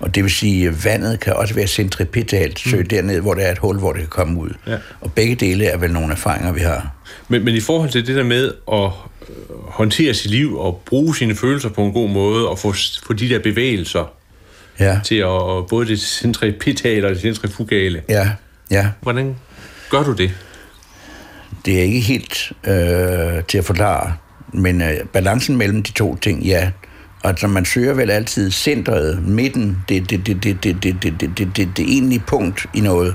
[0.00, 2.88] Og det vil sige, at vandet kan også være centripetalt, søge mm.
[2.88, 4.50] derned, hvor der er et hul, hvor det kan komme ud.
[4.66, 4.76] Ja.
[5.00, 6.92] Og begge dele er vel nogle erfaringer, vi har.
[7.28, 8.84] Men, men i forhold til det der med at
[9.28, 12.74] øh, håndtere sit liv og bruge sine følelser på en god måde og få,
[13.06, 14.12] få de der bevægelser
[14.80, 15.00] ja.
[15.04, 18.02] til at både det centripetale og det centrifugale.
[18.08, 18.30] Ja,
[18.70, 18.88] ja.
[19.00, 19.36] Hvordan
[19.90, 20.30] gør du det?
[21.64, 24.14] Det er ikke helt øh, til at forklare,
[24.52, 26.70] men øh, balancen mellem de to ting, ja,
[27.24, 31.38] Altså, man søger vel altid centret, midten, det, det, det, det, det, det, det, det,
[31.38, 33.14] det, det, det egentlige punkt i noget.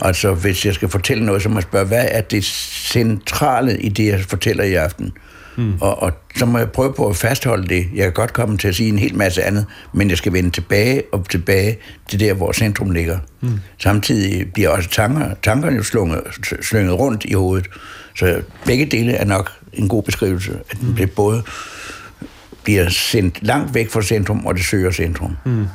[0.00, 3.88] Altså, hvis jeg skal fortælle noget, så må jeg spørge, hvad er det centrale i
[3.88, 5.12] det, jeg fortæller i aften?
[5.56, 5.74] Mm.
[5.80, 7.88] Og, og så må jeg prøve på at fastholde det.
[7.94, 10.50] Jeg kan godt komme til at sige en hel masse andet, men jeg skal vende
[10.50, 11.78] tilbage og tilbage
[12.08, 13.18] til der, hvor centrum ligger.
[13.40, 13.60] Mm.
[13.78, 16.20] Samtidig bliver også tanker, tankerne jo slunget,
[16.60, 17.68] slynget rundt i hovedet.
[18.16, 20.52] Så begge dele er nok en god beskrivelse.
[20.70, 21.42] At den bliver både
[22.64, 25.36] bliver sendt langt væk fra centrum, og det søger centrum.
[25.44, 25.66] Mm.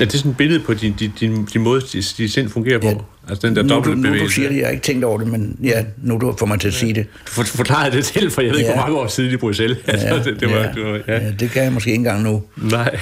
[0.00, 2.48] Ja, det er sådan et billede på din, din, din, din måde, dit de sind
[2.48, 2.86] fungerer på.
[2.86, 2.94] Ja.
[3.28, 4.22] Altså den der dobbeltbevægelse.
[4.22, 6.46] Nu du siger det, jeg har ikke tænkt over det, men ja, nu du får
[6.46, 7.06] mig til at sige det.
[7.26, 8.74] Du forklarede det til, for jeg ved ikke, ja.
[8.74, 9.78] hvor mange år siden i Bruxelles.
[9.86, 10.72] Ja, altså, det, det var, ja.
[10.74, 11.24] Det var, ja.
[11.24, 11.30] ja.
[11.30, 12.42] det kan jeg måske ikke engang nu.
[12.56, 12.98] Nej.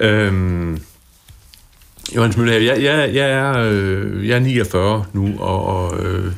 [0.00, 0.80] Øhm,
[2.16, 6.32] Johannes Møller, jeg, jeg, jeg, er, øh, jeg er 49 nu, og, og øh,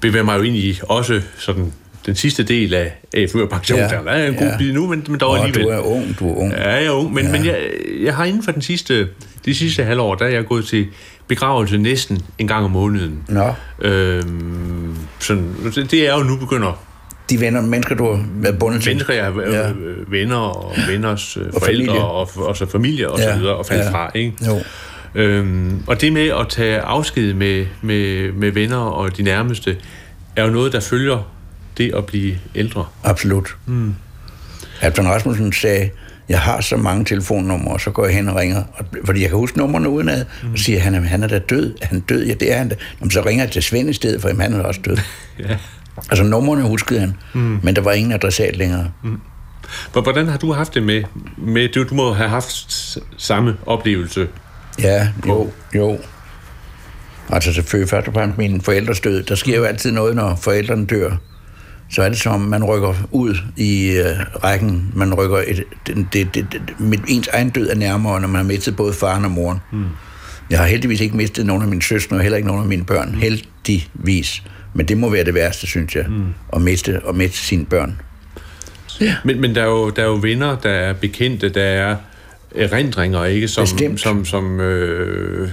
[0.00, 1.72] bevæger mig jo ind i også sådan
[2.08, 3.78] den sidste del af AFU pension.
[3.78, 3.88] Ja.
[3.88, 4.58] Der er en god ja.
[4.58, 5.64] bid nu, men, men dog alligevel.
[5.64, 6.52] du er ung, du er ung.
[6.52, 7.32] Ja, jeg er ung, men, ja.
[7.32, 7.58] men jeg,
[8.02, 9.08] jeg har inden for den sidste,
[9.44, 10.86] de sidste halvår, der er jeg gået til
[11.26, 13.22] begravelse næsten en gang om måneden.
[13.28, 13.52] Nå.
[13.82, 16.82] Øhm, sådan, det er jo nu begynder
[17.30, 18.90] de venner, mennesker, du har bundet til?
[18.90, 19.70] Mennesker, jeg har ja.
[20.08, 22.04] venner og venners og forældre familie.
[22.04, 23.32] og, og så familie og ja.
[23.32, 23.90] så videre, og faldt ja.
[23.90, 24.32] fra, ikke?
[24.46, 24.58] Jo.
[25.14, 29.76] Øhm, og det med at tage afsked med, med, med venner og de nærmeste,
[30.36, 31.37] er jo noget, der følger
[31.78, 32.84] det at blive ældre?
[33.04, 33.56] Absolut.
[33.66, 33.94] Mm.
[34.80, 35.90] Alton Rasmussen sagde,
[36.28, 39.28] jeg har så mange telefonnumre, og så går jeg hen og ringer, og, fordi jeg
[39.28, 40.52] kan huske numrene udenad, mm.
[40.52, 41.74] og siger, han, er, han er da død.
[41.82, 42.26] Er han død?
[42.26, 42.74] Ja, det er han da.
[43.00, 44.96] Jamen, så ringer jeg til Svend i stedet, for han er også død.
[45.48, 45.56] ja.
[46.10, 47.60] Altså, numrene huskede han, mm.
[47.62, 48.90] men der var ingen adressat længere.
[49.04, 49.20] Mm.
[49.92, 51.04] Hvordan har du haft det med,
[51.36, 52.76] med du, du må have haft
[53.16, 54.28] samme oplevelse?
[54.78, 55.98] Ja, jo, jo.
[57.30, 59.22] Altså selvfølgelig først og fremmest min forældres død.
[59.22, 61.16] Der sker jo altid noget, når forældrene dør
[61.90, 64.92] så er det som, man rykker ud i øh, rækken.
[64.94, 68.36] Man rykker et, det, det, det, det, mit, ens egen død er nærmere, når man
[68.36, 69.58] har mistet både faren og moren.
[69.72, 69.84] Mm.
[70.50, 72.84] Jeg har heldigvis ikke mistet nogen af mine søstre, og heller ikke nogen af mine
[72.84, 73.12] børn.
[73.12, 73.18] Mm.
[73.18, 74.42] Heldigvis.
[74.74, 76.34] Men det må være det værste, synes jeg, mm.
[76.52, 78.00] at miste, at miste sine børn.
[79.00, 79.16] Ja.
[79.24, 81.96] Men, men der, er jo, der er jo venner, der er bekendte, der er
[82.54, 83.48] erindringer, ikke?
[83.48, 84.00] Som, Bestemt.
[84.00, 85.48] som, som øh,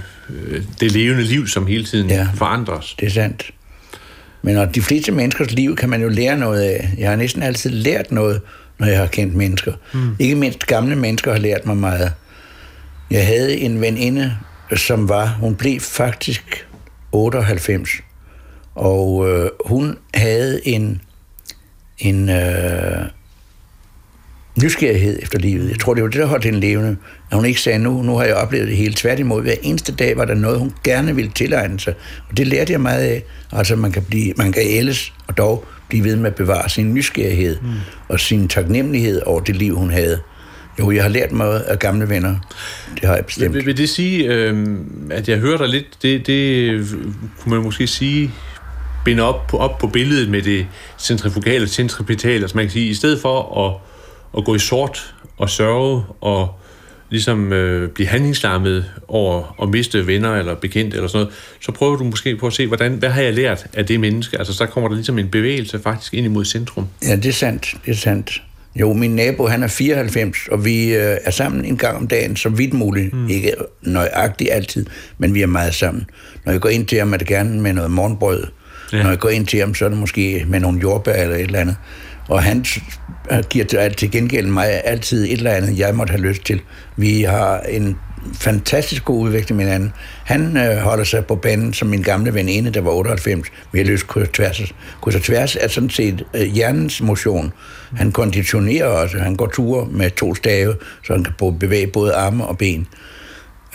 [0.80, 2.96] det levende liv, som hele tiden ja, forandres.
[3.00, 3.50] det er sandt.
[4.46, 6.94] Men de fleste menneskers liv kan man jo lære noget af.
[6.98, 8.40] Jeg har næsten altid lært noget,
[8.78, 9.72] når jeg har kendt mennesker.
[9.94, 10.16] Mm.
[10.18, 12.12] Ikke mindst gamle mennesker har lært mig meget.
[13.10, 14.36] Jeg havde en veninde,
[14.76, 16.68] som var, hun blev faktisk
[17.12, 17.90] 98,
[18.74, 21.00] og øh, hun havde en,
[21.98, 23.06] en øh,
[24.62, 25.70] nysgerrighed efter livet.
[25.70, 26.96] Jeg tror, det var det, der holdt hende levende.
[27.30, 28.94] At hun ikke sagde, nu, nu har jeg oplevet det hele.
[28.94, 31.94] Tværtimod, hver eneste dag var der noget, hun gerne ville tilegne sig.
[32.30, 33.24] Og det lærte jeg meget af.
[33.52, 36.94] Altså, man kan, blive, man kan ældes og dog blive ved med at bevare sin
[36.94, 37.68] nysgerrighed mm.
[38.08, 40.20] og sin taknemmelighed over det liv, hun havde.
[40.78, 42.36] Jo, jeg har lært meget af gamle venner.
[42.94, 43.54] Det har jeg bestemt.
[43.54, 44.78] Vil, vil det sige, øh,
[45.10, 46.80] at jeg hører dig lidt, det, det
[47.40, 48.30] kunne man måske sige,
[49.04, 50.66] binde op på, op på billedet med det
[50.98, 53.95] centrifugale og centripetale, altså man kan sige, i stedet for at
[54.36, 56.48] at gå i sort og sørge og
[57.10, 61.96] ligesom øh, blive handlingslammet over at miste venner eller bekendte eller sådan noget, så prøver
[61.96, 64.38] du måske på at se, hvordan, hvad har jeg lært af det menneske?
[64.38, 66.86] Altså, så kommer der ligesom en bevægelse faktisk ind imod centrum.
[67.06, 67.74] Ja, det er sandt.
[67.86, 68.42] Det er sandt.
[68.80, 72.36] Jo, min nabo, han er 94, og vi øh, er sammen en gang om dagen,
[72.36, 73.14] så vidt muligt.
[73.14, 73.28] Mm.
[73.28, 74.86] Ikke nøjagtigt altid,
[75.18, 76.06] men vi er meget sammen.
[76.44, 78.44] Når jeg går ind til ham, er det gerne med noget morgenbrød,
[78.92, 79.02] Ja.
[79.02, 81.40] Når jeg går ind til ham, så er det måske med nogle jordbær eller et
[81.40, 81.76] eller andet.
[82.28, 82.64] Og han
[83.50, 86.60] giver til, til gengæld mig altid et eller andet, jeg måtte have lyst til.
[86.96, 87.96] Vi har en
[88.34, 89.92] fantastisk god udvikling med hinanden.
[90.24, 93.48] Han øh, holder sig på banen som min gamle veninde, der var 98.
[93.72, 94.74] Vi har løst kryds og tværs.
[95.02, 97.52] Kryds og tværs er sådan set øh, hjernens motion.
[97.96, 99.18] Han konditionerer også.
[99.18, 102.86] Han går ture med to stave, så han kan bevæge både arme og ben.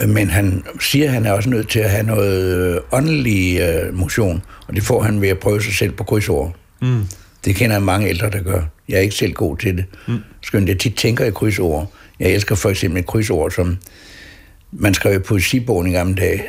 [0.02, 3.60] Øh, men han siger, at han er også nødt til at have noget øh, åndelig
[3.60, 6.56] øh, motion, og det får han ved at prøve sig selv på krydsord.
[6.82, 7.06] Mm.
[7.46, 8.62] Det kender jeg mange ældre, der gør.
[8.90, 9.86] Jeg er ikke selv god til det.
[10.08, 10.18] Mm.
[10.42, 11.94] Skønt jeg tit tænker i krydsord.
[12.20, 13.78] Jeg elsker for eksempel et krydsord, som
[14.72, 16.44] man skrev i poesibogen i gamle dage.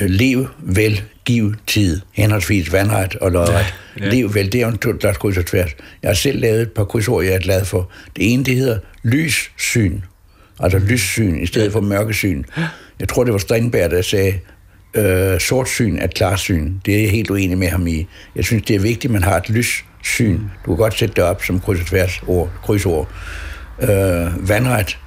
[0.00, 2.00] Øh, lev, vel, giv, tid.
[2.12, 3.74] Henholdsvis vandret og lodret.
[4.00, 4.10] Ja, ja.
[4.10, 5.70] Lev, vel, det er jo en slags kryds og tværs.
[6.02, 7.90] Jeg har selv lavet et par krydsord, jeg er glad for.
[8.16, 10.00] Det ene, det hedder lyssyn.
[10.60, 12.44] Altså lyssyn i stedet for mørkesyn.
[13.00, 14.38] Jeg tror, det var Strindberg, der sagde,
[14.94, 16.74] øh, sortsyn er klarsyn.
[16.86, 18.06] Det er jeg helt uenig med ham i.
[18.36, 19.84] Jeg synes, det er vigtigt, at man har et lyssyn.
[20.66, 23.08] Du kan godt sætte det op som kryds og tværs ord, krydsord.
[23.82, 24.98] Øh, vandret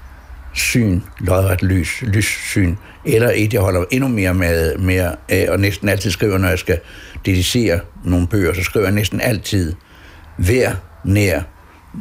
[0.53, 5.89] syn, lodret lys, lyssyn, eller et, jeg holder endnu mere med, mere af, og næsten
[5.89, 6.79] altid skriver, når jeg skal
[7.25, 9.73] dedicere nogle bøger, så skriver jeg næsten altid
[10.37, 10.71] vær,
[11.05, 11.41] nær,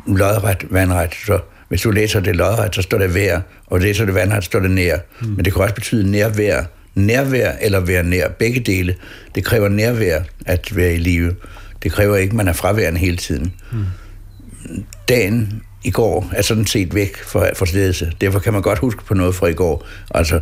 [0.06, 1.14] lodret, vandret.
[1.26, 4.46] Så hvis du læser det lodret, så står det vær, og læser det vandret, så
[4.46, 4.96] står det nær.
[5.20, 5.28] Mm.
[5.28, 6.62] Men det kan også betyde nærvær,
[6.94, 8.28] nærvær eller være nær.
[8.28, 8.94] Begge dele.
[9.34, 11.34] Det kræver nærvær at være i live.
[11.86, 13.52] Det kræver ikke, at man er fraværende hele tiden.
[13.72, 13.84] Mm.
[15.08, 18.12] Dagen i går er sådan set væk fra, fra sledelse.
[18.20, 19.86] Derfor kan man godt huske på noget fra i går.
[20.10, 20.40] Altså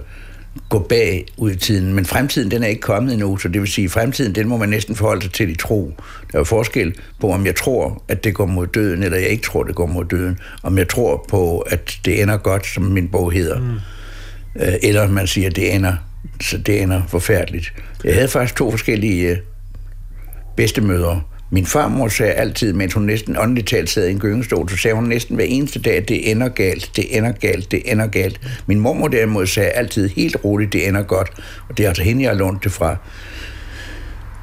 [0.68, 1.94] gå bag ud i tiden.
[1.94, 4.68] Men fremtiden, den er ikke kommet endnu, så det vil sige, fremtiden, den må man
[4.68, 5.94] næsten forholde sig til i tro.
[6.32, 9.28] Der er jo forskel på, om jeg tror, at det går mod døden, eller jeg
[9.28, 10.38] ikke tror, det går mod døden.
[10.62, 13.60] Om jeg tror på, at det ender godt, som min bog hedder.
[13.60, 13.74] Mm.
[14.62, 15.94] Øh, eller man siger, at det ender,
[16.40, 17.72] så det ender forfærdeligt.
[18.04, 19.36] Jeg havde faktisk to forskellige øh,
[20.56, 21.22] bedstemødre.
[21.54, 24.94] Min farmor sagde altid, mens hun næsten åndeligt talt sad i en gyngestol, så sagde
[24.94, 28.40] hun næsten hver eneste dag, at det ender galt, det ender galt, det ender galt.
[28.66, 31.30] Min mormor derimod sagde altid helt roligt, det ender godt,
[31.68, 32.96] og det er altså hende, jeg har lånt det fra.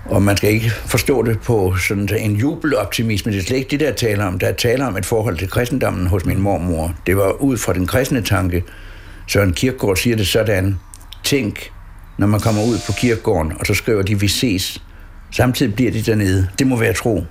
[0.06, 3.32] Og man skal ikke forstå det på sådan en jubeloptimisme.
[3.32, 4.40] Det er slet ikke det, der taler om.
[4.40, 6.96] Der taler om et forhold til kristendommen hos min mormor.
[7.08, 8.64] Det var ud fra den kristne tanke.
[9.28, 10.80] Søren Kierkegaard siger det sådan.
[11.24, 11.72] Tænk,
[12.18, 14.82] når man kommer ud på kirkegården, og så skriver de, vi ses
[15.32, 16.48] Samtidig bliver de dernede.
[16.60, 17.24] Det må være tro.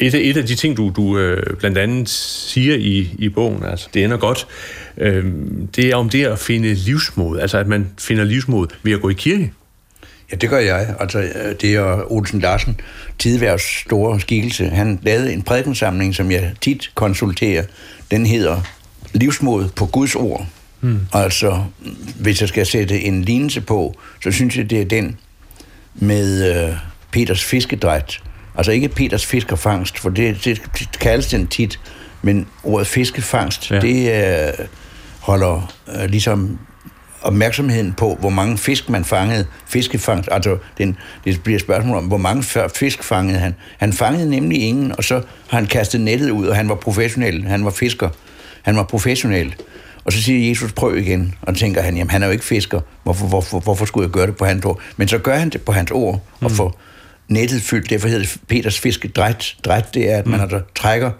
[0.00, 3.64] Et af, et af de ting, du, du øh, blandt andet siger i, i bogen,
[3.64, 4.46] altså det ender godt,
[4.98, 5.24] øh,
[5.76, 9.08] det er om det at finde livsmod, altså at man finder livsmod ved at gå
[9.08, 9.52] i kirke.
[10.32, 10.94] Ja, det gør jeg.
[11.00, 12.80] Altså, øh, det er Olsen Larsen,
[13.18, 14.68] tidværds store skikkelse.
[14.68, 17.64] Han lavede en prædikensamling, som jeg tit konsulterer.
[18.10, 18.60] Den hedder
[19.12, 20.46] Livsmod på Guds ord.
[20.80, 21.00] Hmm.
[21.12, 21.64] Altså,
[22.20, 25.16] hvis jeg skal sætte en lignelse på, så synes jeg, det er den,
[25.94, 26.76] med øh,
[27.10, 28.22] Peters fiskedræt.
[28.56, 31.80] Altså ikke Peters fiskerfangst, for det, det, det kaldes den tit,
[32.22, 33.80] men ordet fiskefangst, ja.
[33.80, 34.12] det
[34.48, 34.66] øh,
[35.20, 36.58] holder øh, ligesom
[37.22, 39.46] opmærksomheden på, hvor mange fisk man fangede.
[39.66, 43.54] Fiskefangst, altså den, det bliver et spørgsmål om, hvor mange fisk fangede han.
[43.78, 45.14] Han fangede nemlig ingen, og så
[45.48, 47.44] har han kastet nettet ud, og han var professionel.
[47.44, 48.08] Han var fisker.
[48.62, 49.54] Han var professionel.
[50.04, 51.34] Og så siger Jesus, prøv igen.
[51.42, 52.80] Og tænker han, jamen han er jo ikke fisker.
[53.02, 54.80] Hvorfor, hvorfor, hvorfor skulle jeg gøre det på hans ord?
[54.96, 56.56] Men så gør han det på hans ord, og mm.
[56.56, 56.80] får
[57.28, 57.90] nettet fyldt.
[57.90, 59.56] Derfor hedder det Peters fiske dræt.
[59.64, 61.10] Dræt, det er, at man altså trækker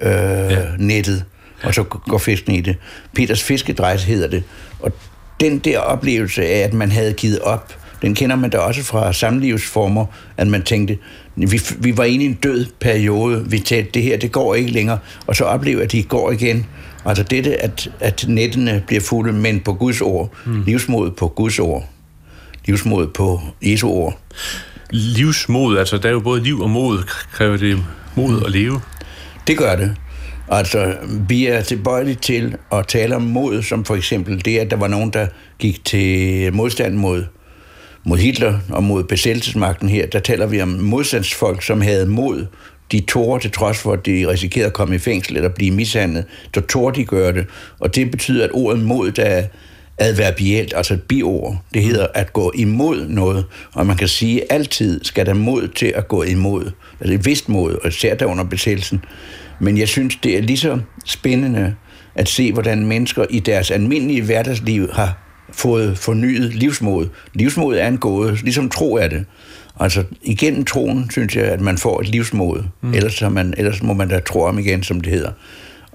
[0.00, 0.58] øh, ja.
[0.78, 1.24] nettet,
[1.62, 2.76] og så går fisken i det.
[3.14, 4.42] Peters fiskedræt hedder det.
[4.80, 4.92] Og
[5.40, 9.12] den der oplevelse af, at man havde givet op, den kender man da også fra
[9.12, 10.98] samlivsformer, at man tænkte,
[11.36, 14.70] vi, vi var inde i en død periode, vi tænkte, det her, det går ikke
[14.70, 16.66] længere, og så oplever at de går igen,
[17.04, 20.32] Altså dette, at, at nettene bliver fulde, men på Guds ord.
[20.46, 20.62] Mm.
[20.62, 21.88] Livsmod på Guds ord.
[22.66, 24.18] Livsmod på Jesu ord.
[24.90, 27.78] Livsmod, altså der er jo både liv og mod, kræver det
[28.16, 28.80] mod at leve?
[29.46, 29.96] Det gør det.
[30.48, 30.94] Altså,
[31.28, 34.88] vi er tilbøjelige til at tale om mod, som for eksempel det, at der var
[34.88, 35.26] nogen, der
[35.58, 37.24] gik til modstand mod,
[38.04, 40.06] mod Hitler og mod besættelsesmagten her.
[40.06, 42.46] Der taler vi om modstandsfolk, som havde mod
[42.92, 46.24] de tog til trods for, at de risikerede at komme i fængsel eller blive mishandlet,
[46.54, 47.46] så tog de gøre det.
[47.78, 49.44] Og det betyder, at ordet mod, der er
[49.98, 51.56] adverbielt, altså et biord.
[51.74, 53.44] Det hedder at gå imod noget.
[53.72, 56.70] Og man kan sige, at altid skal der mod til at gå imod.
[57.00, 59.04] Altså et vist mod, og især der under besættelsen.
[59.60, 61.74] Men jeg synes, det er lige så spændende
[62.14, 65.18] at se, hvordan mennesker i deres almindelige hverdagsliv har
[65.52, 67.06] fået fornyet livsmod.
[67.34, 69.24] Livsmod er en gåde, ligesom tro er det.
[69.80, 72.62] Altså, igennem troen, synes jeg, at man får et livsmod.
[72.80, 72.94] Mm.
[72.94, 75.30] Ellers, man, ellers må man da tro om igen, som det hedder.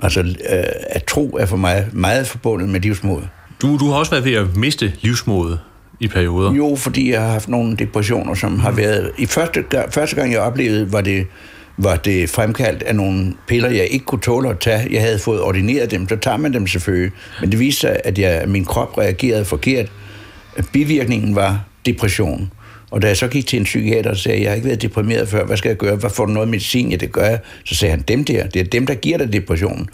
[0.02, 3.22] Altså, øh, at tro er for mig meget forbundet med livsmod.
[3.62, 5.58] Du, du har også været ved at miste livsmod
[6.00, 6.54] i perioder?
[6.54, 8.60] Jo, fordi jeg har haft nogle depressioner, som mm.
[8.60, 9.12] har været...
[9.18, 11.28] I første, første gang, jeg oplevede, var det,
[11.78, 14.88] var det fremkaldt af nogle piller, jeg ikke kunne tåle at tage.
[14.92, 17.12] Jeg havde fået ordineret dem, så tager man dem selvfølgelig.
[17.42, 19.92] Men det viste sig, at jeg, min krop reagerede forkert.
[20.74, 22.52] Bivirkningen var depression.
[22.92, 25.30] Og da jeg så gik til en psykiater og sagde, jeg har ikke været deprimeret
[25.30, 25.96] før, hvad skal jeg gøre?
[25.96, 26.92] Hvad får du noget medicin?
[26.92, 27.40] Ja, det gør jeg.
[27.66, 29.90] Så sagde han, dem der, det er dem, der giver dig depression.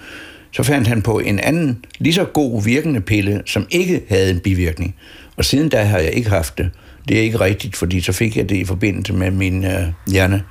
[0.52, 4.40] Så fandt han på en anden, lige så god virkende pille, som ikke havde en
[4.40, 4.96] bivirkning.
[5.38, 6.70] Og siden da har jeg ikke haft det.
[7.08, 10.44] Det er ikke rigtigt, fordi så fik jeg det i forbindelse med min øh, hjerne.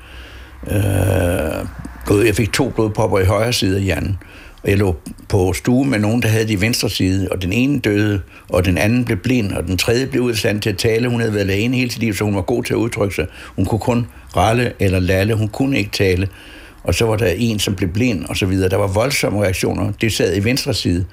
[0.71, 4.19] Øh, jeg fik to blodpropper i højre side af hjernen.
[4.63, 4.97] Og jeg lå
[5.29, 8.79] på stue med nogen, der havde de venstre side, og den ene døde, og den
[8.79, 11.09] anden blev blind, og den tredje blev udstand til at tale.
[11.09, 13.27] Hun havde været alene hele sit liv, så hun var god til at udtrykke sig.
[13.57, 14.07] Hun kunne kun
[14.37, 16.29] ralle eller lalle, hun kunne ikke tale.
[16.83, 18.69] Og så var der en, som blev blind, og så videre.
[18.69, 19.93] Der var voldsomme reaktioner.
[20.01, 21.05] Det sad i venstre side.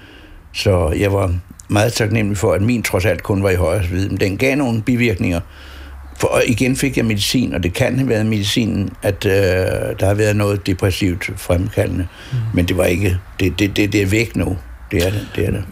[0.53, 1.35] Så jeg var
[1.69, 4.09] meget taknemmelig for, at min trods alt kun var i højre side.
[4.09, 5.39] Men den gav nogle bivirkninger.
[6.17, 9.31] For og igen fik jeg medicin, og det kan have været medicinen, at øh,
[9.99, 12.07] der har været noget depressivt fremkaldende.
[12.31, 12.37] Mm.
[12.53, 14.57] Men det var ikke, det, det, det, det er væk nu.
[14.91, 15.63] Det er det, det er det.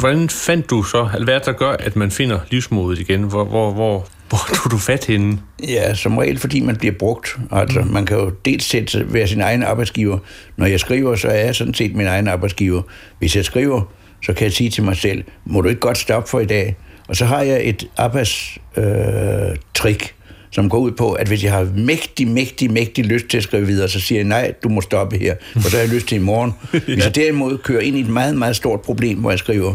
[0.00, 3.22] Hvordan fandt du så, eller hvad er der gør, at man finder livsmodet igen?
[3.22, 5.38] Hvor, hvor, hvor, hvor tog du fat henne?
[5.68, 7.38] Ja, som regel, fordi man bliver brugt.
[7.52, 7.86] Altså, mm.
[7.86, 10.18] man kan jo dels sætte, være sin egen arbejdsgiver.
[10.56, 12.82] Når jeg skriver, så er jeg sådan set min egen arbejdsgiver.
[13.18, 13.82] Hvis jeg skriver,
[14.22, 16.76] så kan jeg sige til mig selv, må du ikke godt stoppe for i dag?
[17.08, 20.08] Og så har jeg et arbejdstrik, øh,
[20.50, 23.66] som går ud på, at hvis jeg har mægtig, mægtig, mægtig lyst til at skrive
[23.66, 26.16] videre, så siger jeg, nej, du må stoppe her, for så har jeg lyst til
[26.16, 26.52] i morgen.
[26.86, 29.74] Hvis jeg derimod kører ind i et meget, meget stort problem, hvor jeg skriver,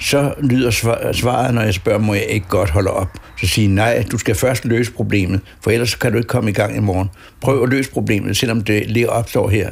[0.00, 0.70] så lyder
[1.12, 3.08] svaret, når jeg spørger, må jeg ikke godt holde op?
[3.40, 6.52] Så siger nej, du skal først løse problemet, for ellers kan du ikke komme i
[6.52, 7.10] gang i morgen.
[7.40, 9.70] Prøv at løse problemet, selvom det lige opstår her.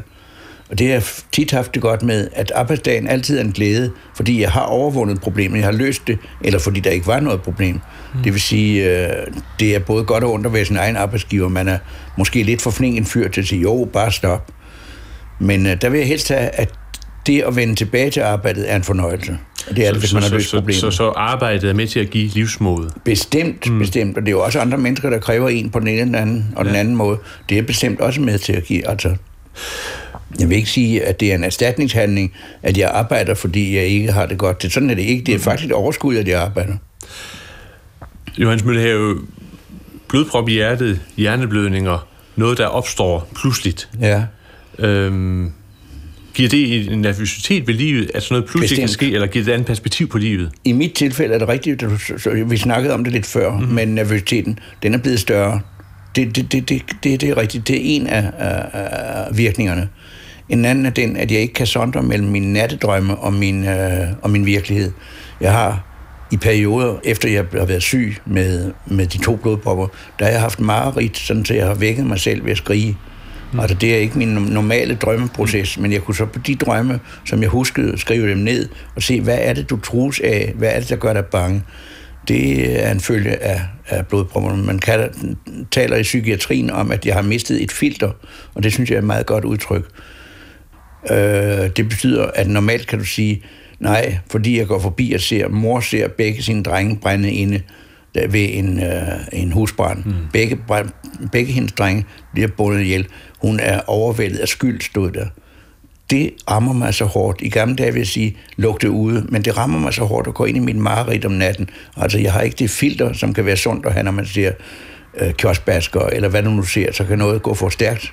[0.70, 1.02] Og det har jeg
[1.32, 5.20] tit haft det godt med, at arbejdsdagen altid er en glæde, fordi jeg har overvundet
[5.20, 7.74] problemet, jeg har løst det, eller fordi der ikke var noget problem.
[7.74, 8.22] Mm.
[8.22, 9.26] Det vil sige, øh,
[9.60, 11.48] det er både godt og ondt at være sin egen arbejdsgiver.
[11.48, 11.78] Man er
[12.18, 14.52] måske lidt for flink en fyr til at sige, jo, bare stop.
[15.38, 16.70] Men øh, der vil jeg helst have, at
[17.26, 19.38] det at vende tilbage til arbejdet er en fornøjelse.
[19.68, 20.80] Og det er så, det, hvis man har løst problemet.
[20.80, 22.90] Så, så, så arbejdet er med til at give livsmod?
[23.04, 23.78] Bestemt, mm.
[23.78, 24.16] bestemt.
[24.16, 26.14] Og det er jo også andre mennesker, der kræver en på den ene eller den
[26.14, 26.70] anden, og ja.
[26.70, 27.18] den anden måde.
[27.48, 28.88] Det er bestemt også med til at give.
[28.88, 29.16] Altså,
[30.38, 34.12] jeg vil ikke sige, at det er en erstatningshandling, at jeg arbejder, fordi jeg ikke
[34.12, 34.62] har det godt.
[34.62, 35.24] Det, sådan er det ikke.
[35.24, 35.44] Det er mm.
[35.44, 36.74] faktisk et overskud, at jeg arbejder.
[38.38, 39.18] Johannes Møllehave,
[40.08, 43.88] blodprop i hjertet, hjerneblødninger, noget, der opstår pludseligt.
[44.00, 44.22] Ja.
[44.78, 45.52] Øhm,
[46.34, 48.80] giver det en nervøsitet ved livet, at sådan noget pludselig Bestemt.
[48.80, 50.50] kan ske, eller giver det et andet perspektiv på livet?
[50.64, 51.84] I mit tilfælde er det rigtigt,
[52.50, 53.74] vi snakkede om det lidt før, mm-hmm.
[53.74, 55.60] men nervøsiteten, den er blevet større.
[56.16, 57.68] Det, det, det, det, det, det er rigtigt.
[57.68, 59.88] Det er en af, af, af virkningerne.
[60.50, 64.08] En anden er den, at jeg ikke kan sondre mellem mine nattedrømme og min, øh,
[64.22, 64.92] og min virkelighed.
[65.40, 65.86] Jeg har
[66.30, 69.86] i perioder, efter jeg har været syg med, med de to blodpropper,
[70.18, 72.96] der har jeg haft mareridt, sådan så jeg har vækket mig selv ved at skrige.
[73.52, 73.60] Mm.
[73.60, 77.42] Altså, det er ikke min normale drømmeproces, men jeg kunne så på de drømme, som
[77.42, 80.52] jeg huskede, skrive dem ned og se, hvad er det, du trues af?
[80.56, 81.62] Hvad er det, der gør dig bange?
[82.28, 84.62] Det er en følge af, af blodpropperne.
[84.62, 85.08] Man kan,
[85.70, 88.10] taler i psykiatrien om, at jeg har mistet et filter,
[88.54, 89.84] og det synes jeg er et meget godt udtryk.
[91.10, 93.42] Øh, det betyder, at normalt kan du sige,
[93.78, 97.62] nej, fordi jeg går forbi og ser, mor ser begge sine drenge brænde inde
[98.14, 100.04] der ved en, øh, en husbrand.
[100.04, 100.14] Mm.
[100.32, 100.58] Begge,
[101.32, 103.06] begge hendes drenge bliver bundet ihjel.
[103.42, 105.26] Hun er overvældet af skyld, stod der.
[106.10, 107.42] Det rammer mig så hårdt.
[107.42, 110.34] I gamle dage vil jeg sige, lugte ude, men det rammer mig så hårdt at
[110.34, 111.70] gå ind i min mareridt om natten.
[111.96, 114.52] Altså, jeg har ikke det filter, som kan være sundt at have, når man ser
[115.20, 118.12] øh, kioskbasker, eller hvad du nu ser, så kan noget gå for stærkt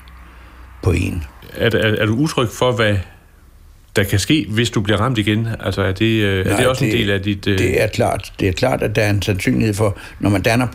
[0.83, 1.23] på en
[1.57, 2.95] er, er, er du utryg for, hvad
[3.97, 5.47] der kan ske, hvis du bliver ramt igen?
[5.59, 7.47] Altså er det, Nej, øh, er det også det, en del af dit...
[7.47, 7.53] Uh...
[7.53, 8.33] Det er klart.
[8.39, 10.67] Det er klart, at der er en sandsynlighed for, når man danner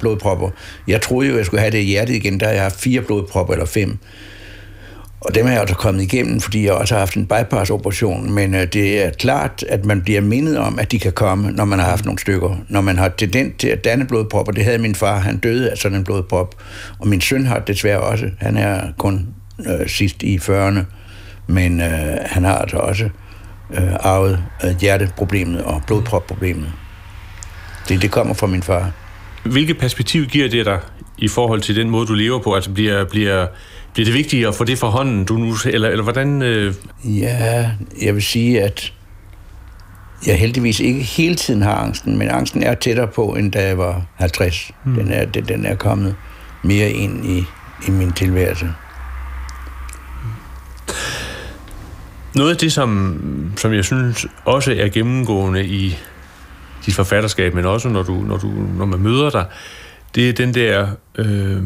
[0.00, 0.50] blodpropper.
[0.88, 3.00] Jeg troede jo, at jeg skulle have det i hjertet igen, der jeg har fire
[3.00, 3.98] blodpropper eller fem.
[5.20, 8.32] Og dem er jeg altså kommet igennem, fordi jeg også har haft en bypass-operation.
[8.32, 11.64] Men uh, det er klart, at man bliver mindet om, at de kan komme, når
[11.64, 12.56] man har haft nogle stykker.
[12.68, 15.78] Når man har tendens til at danne blodpropper, det havde min far, han døde af
[15.78, 16.54] sådan en blodprop.
[16.98, 18.30] Og min søn har desværre også.
[18.38, 19.26] Han er kun
[19.66, 20.80] øh, sidst i 40'erne,
[21.46, 23.04] men øh, han har altså også
[23.74, 26.72] øh, arvet øh, hjerteproblemet og blodpropproblemet.
[27.88, 28.90] Det, det kommer fra min far.
[29.44, 30.80] Hvilket perspektiv giver det dig
[31.18, 32.54] i forhold til den måde, du lever på?
[32.54, 33.46] Altså bliver, bliver,
[33.94, 36.42] bliver det vigtigt at få det for hånden, du nu, eller, eller hvordan?
[36.42, 36.74] Øh...
[37.04, 37.70] Ja,
[38.02, 38.92] jeg vil sige, at
[40.26, 43.78] jeg heldigvis ikke hele tiden har angsten, men angsten er tættere på, end da jeg
[43.78, 44.70] var 50.
[44.84, 44.94] Hmm.
[44.94, 46.16] Den, er, den, den er kommet
[46.62, 47.44] mere ind i,
[47.88, 48.72] i min tilværelse.
[52.34, 55.98] Noget af det, som, som jeg synes også er gennemgående i,
[56.86, 59.46] dit forfatterskab, men også når, du, når, du, når man møder dig,
[60.14, 61.62] det er den der øh,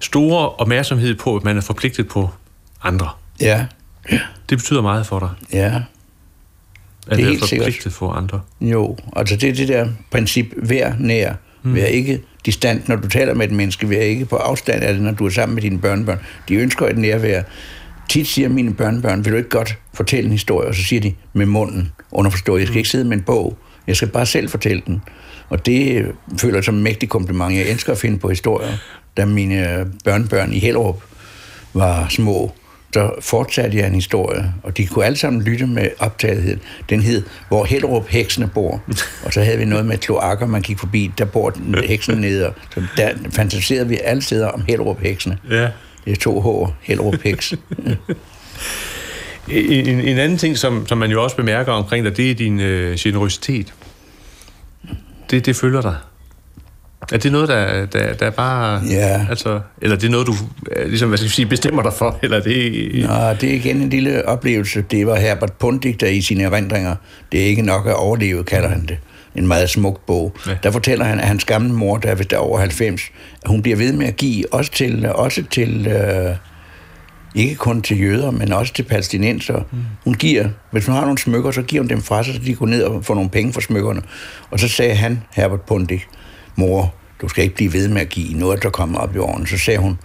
[0.00, 2.30] store opmærksomhed på, at man er forpligtet på
[2.82, 3.08] andre.
[3.40, 3.66] Ja.
[4.12, 4.20] ja.
[4.48, 5.30] Det betyder meget for dig.
[5.52, 5.82] Ja.
[7.06, 7.92] At det er helt forpligtet sikkert.
[7.92, 8.40] for andre.
[8.60, 11.32] Jo, altså det er det der princip, vær nær,
[11.62, 11.74] mm.
[11.74, 15.02] vær ikke distant, når du taler med et menneske, vær ikke på afstand af det,
[15.02, 16.18] når du er sammen med dine børnebørn.
[16.48, 17.42] De ønsker et nærvær.
[18.08, 20.68] Tit siger mine børnebørn, vil du ikke godt fortælle en historie?
[20.68, 23.96] Og så siger de med munden, underforstået, jeg skal ikke sidde med en bog, jeg
[23.96, 25.02] skal bare selv fortælle den.
[25.48, 26.06] Og det
[26.40, 27.54] føler jeg som en mægtig kompliment.
[27.54, 28.68] Jeg elsker at finde på historier.
[29.16, 31.02] Da mine børnebørn i Hellerup
[31.74, 32.52] var små,
[32.94, 36.58] så fortsatte jeg en historie, og de kunne alle sammen lytte med optagethed.
[36.90, 38.82] Den hed, hvor Hellerup heksene bor.
[39.24, 41.52] Og så havde vi noget med kloakker, man gik forbi, der bor
[41.88, 42.52] heksen nede.
[42.74, 45.38] Så der fantaserede vi alle steder om Hellerup heksene.
[45.50, 45.68] Ja.
[46.08, 47.52] Det er to H, Hellerup heks.
[49.48, 52.60] en, en anden ting, som, som man jo også bemærker omkring dig, det er din
[52.60, 53.74] øh, generøsitet.
[55.30, 55.96] Det, det følger dig.
[57.12, 58.82] Er det noget, der, der, der bare...
[58.90, 59.26] Ja.
[59.30, 60.34] Altså, eller det er noget, du
[60.86, 62.18] ligesom, hvad skal jeg sige, bestemmer dig for?
[62.22, 62.90] Eller det...
[63.08, 64.84] Nå, det er igen en lille oplevelse.
[64.90, 66.96] Det var Herbert Pundik, der i sine erindringer,
[67.32, 68.98] det er ikke nok at overleve, kalder han det.
[69.38, 70.36] En meget smuk bog.
[70.46, 70.56] Ja.
[70.62, 73.02] Der fortæller han, at hans gamle mor, der er vist over 90,
[73.42, 76.36] at hun bliver ved med at give, også til, også til øh,
[77.34, 79.62] ikke kun til jøder, men også til palæstinenser.
[79.72, 79.78] Mm.
[80.04, 82.54] Hun giver, hvis hun har nogle smykker, så giver hun dem fra sig, så de
[82.54, 84.02] går ned og får nogle penge for smykkerne.
[84.50, 86.08] Og så sagde han, Herbert Pundik,
[86.56, 89.46] mor, du skal ikke blive ved med at give noget, der kommer op i årene.
[89.46, 89.98] Så sagde hun,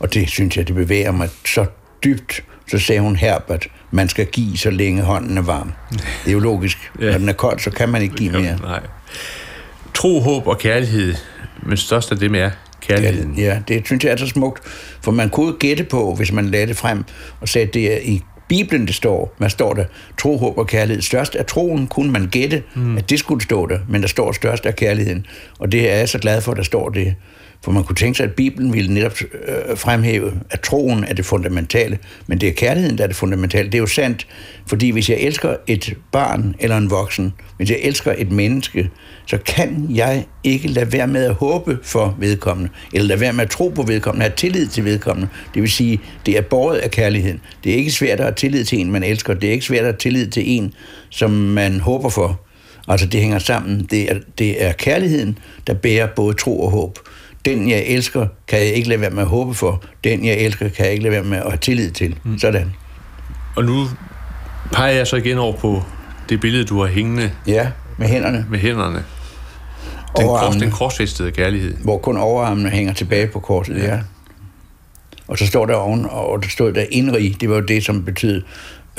[0.00, 1.66] og det synes jeg, det bevæger mig så
[2.04, 5.72] dybt, så sagde hun, Herbert, man skal give, så længe hånden er varm.
[5.90, 6.78] Det er jo logisk.
[7.00, 7.10] ja.
[7.10, 8.58] Når den er kold, så kan man ikke give mere.
[8.62, 8.80] Nej.
[9.94, 11.14] Tro, håb og kærlighed,
[11.62, 13.34] men størst af dem er kærligheden.
[13.34, 14.62] Ja, det synes jeg er så smukt,
[15.02, 17.04] for man kunne gætte på, hvis man lagde det frem
[17.40, 19.84] og sagde, at det er i Bibelen, det står, hvad står der?
[20.18, 21.02] Tro, håb og kærlighed.
[21.02, 22.96] Størst af troen kunne man gætte, mm.
[22.96, 25.26] at det skulle stå der, men der står størst af kærligheden.
[25.58, 27.14] Og det er jeg så glad for, at der står det.
[27.64, 31.24] For man kunne tænke sig, at Bibelen ville netop øh, fremhæve, at troen er det
[31.24, 33.66] fundamentale, men det er kærligheden, der er det fundamentale.
[33.66, 34.26] Det er jo sandt,
[34.66, 38.90] fordi hvis jeg elsker et barn eller en voksen, hvis jeg elsker et menneske,
[39.26, 43.44] så kan jeg ikke lade være med at håbe for vedkommende, eller lade være med
[43.44, 45.28] at tro på vedkommende, have tillid til vedkommende.
[45.54, 47.40] Det vil sige, det er båret af kærligheden.
[47.64, 49.34] Det er ikke svært at have tillid til en, man elsker.
[49.34, 50.74] Det er ikke svært at have tillid til en,
[51.10, 52.40] som man håber for.
[52.88, 53.86] Altså, det hænger sammen.
[53.90, 56.98] Det er, det er kærligheden, der bærer både tro og håb.
[57.44, 59.82] Den, jeg elsker, kan jeg ikke lade være med at håbe for.
[60.04, 62.16] Den, jeg elsker, kan jeg ikke lade være med at have tillid til.
[62.24, 62.38] Mm.
[62.38, 62.72] Sådan.
[63.56, 63.86] Og nu
[64.72, 65.82] peger jeg så igen over på
[66.28, 67.32] det billede, du har hængende.
[67.46, 67.68] Ja,
[67.98, 68.46] med hænderne.
[68.50, 69.04] Med hænderne.
[70.16, 71.76] Den, kors, den korsfæstede kærlighed.
[71.76, 73.94] Hvor kun overarmene hænger tilbage på korset, ja.
[73.94, 74.00] ja.
[75.28, 78.04] Og så står der oven, og der stod der indrig, det var jo det, som
[78.04, 78.42] betød,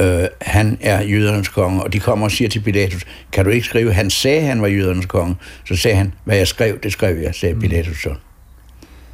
[0.02, 3.66] øh, han er jødernes konge, og de kommer og siger til Pilatus, kan du ikke
[3.66, 5.36] skrive, han sagde, han var jødernes konge.
[5.68, 7.62] Så sagde han, hvad jeg skrev, det skrev jeg, sagde mm.
[7.62, 8.16] Pilatus så.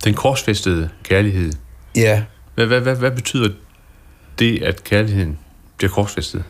[0.08, 1.52] Den korsfæstede kærlighed.
[1.96, 2.24] Ja.
[2.56, 3.50] Hvad, hvad, hvad, hvad betyder
[4.40, 5.38] det, at kærligheden
[5.78, 6.44] bliver korsfæstet?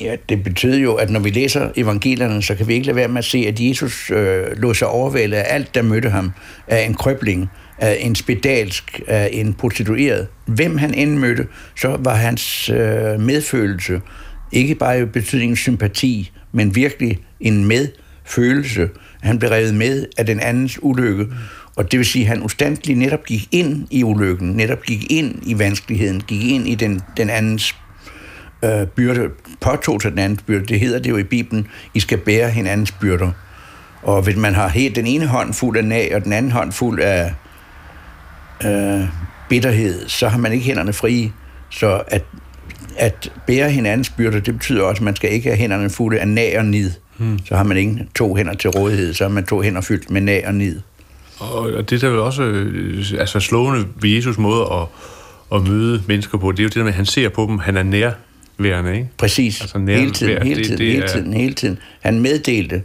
[0.00, 3.08] Ja, det betyder jo, at når vi læser evangelierne, så kan vi ikke lade være
[3.08, 6.32] med at se, at Jesus øh, lå sig overvælde af alt, der mødte ham,
[6.66, 10.26] af en krøbling, af en spedalsk, af en prostitueret.
[10.46, 11.46] Hvem han end mødte,
[11.80, 14.00] så var hans øh, medfølelse
[14.52, 18.88] ikke bare i betydningen sympati, men virkelig en medfølelse.
[19.22, 21.26] Han blev revet med af den andens ulykke,
[21.76, 25.42] og det vil sige, at han ustandeligt netop gik ind i ulykken, netop gik ind
[25.46, 27.76] i vanskeligheden, gik ind i den, den andens
[28.64, 29.28] øh, byrde,
[29.60, 30.66] påtog sig den andens byrde.
[30.66, 33.32] Det hedder det jo i Bibelen, I skal bære hinandens byrder.
[34.02, 36.72] Og hvis man har helt den ene hånd fuld af nag, og den anden hånd
[36.72, 37.34] fuld af
[38.64, 39.04] øh,
[39.48, 41.32] bitterhed, så har man ikke hænderne frie.
[41.70, 42.24] Så at,
[42.96, 46.28] at bære hinandens byrder, det betyder også, at man skal ikke have hænderne fulde af
[46.28, 46.90] nag og nid.
[47.18, 47.38] Hmm.
[47.44, 50.20] Så har man ikke to hænder til rådighed, så har man to hænder fyldt med
[50.20, 50.80] nag og nid.
[51.50, 54.86] Og det der er jo også øh, altså slående ved Jesus måde at,
[55.54, 57.58] at møde mennesker på, det er jo det der med, at han ser på dem,
[57.58, 59.08] han er nærværende, ikke?
[59.18, 59.60] Præcis.
[59.60, 61.38] Altså hele tiden, hele tiden, det, det hele tiden, er...
[61.38, 61.78] hele tiden.
[62.00, 62.82] Han meddelte,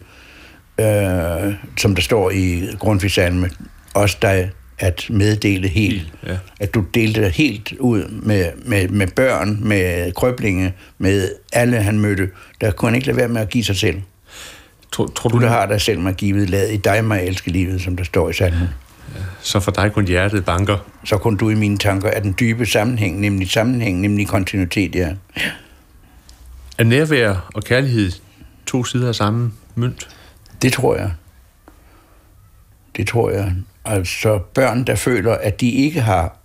[0.80, 3.50] øh, som der står i Grundtvigsalme,
[3.94, 6.14] også dig, at meddele helt.
[6.28, 6.38] Ja.
[6.60, 12.30] At du delte helt ud med, med, med børn, med krøblinge, med alle han mødte.
[12.62, 14.02] Der kunne han ikke lade være med at give sig selv.
[14.98, 17.52] Tror, tror du, du der har dig selv mig givet, lad i dig mig elske
[17.52, 18.70] livet, som der står i salmen.
[19.42, 20.78] Så for dig kun hjertet banker.
[21.06, 25.10] Så kun du i mine tanker er den dybe sammenhæng, nemlig sammenhæng, nemlig kontinuitet, ja.
[26.78, 28.12] Er nærvær og kærlighed
[28.66, 30.10] to sider af samme mønt?
[30.62, 31.12] Det tror jeg.
[32.96, 33.54] Det tror jeg.
[33.86, 36.38] Altså børn, der føler, at de ikke har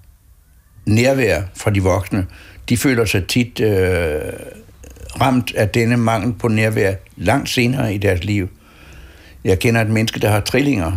[0.86, 2.26] nærvær fra de voksne,
[2.68, 4.20] de føler sig tit øh,
[5.20, 8.48] ramt af denne mangel på nærvær langt senere i deres liv.
[9.44, 10.92] Jeg kender et menneske, der har trillinger,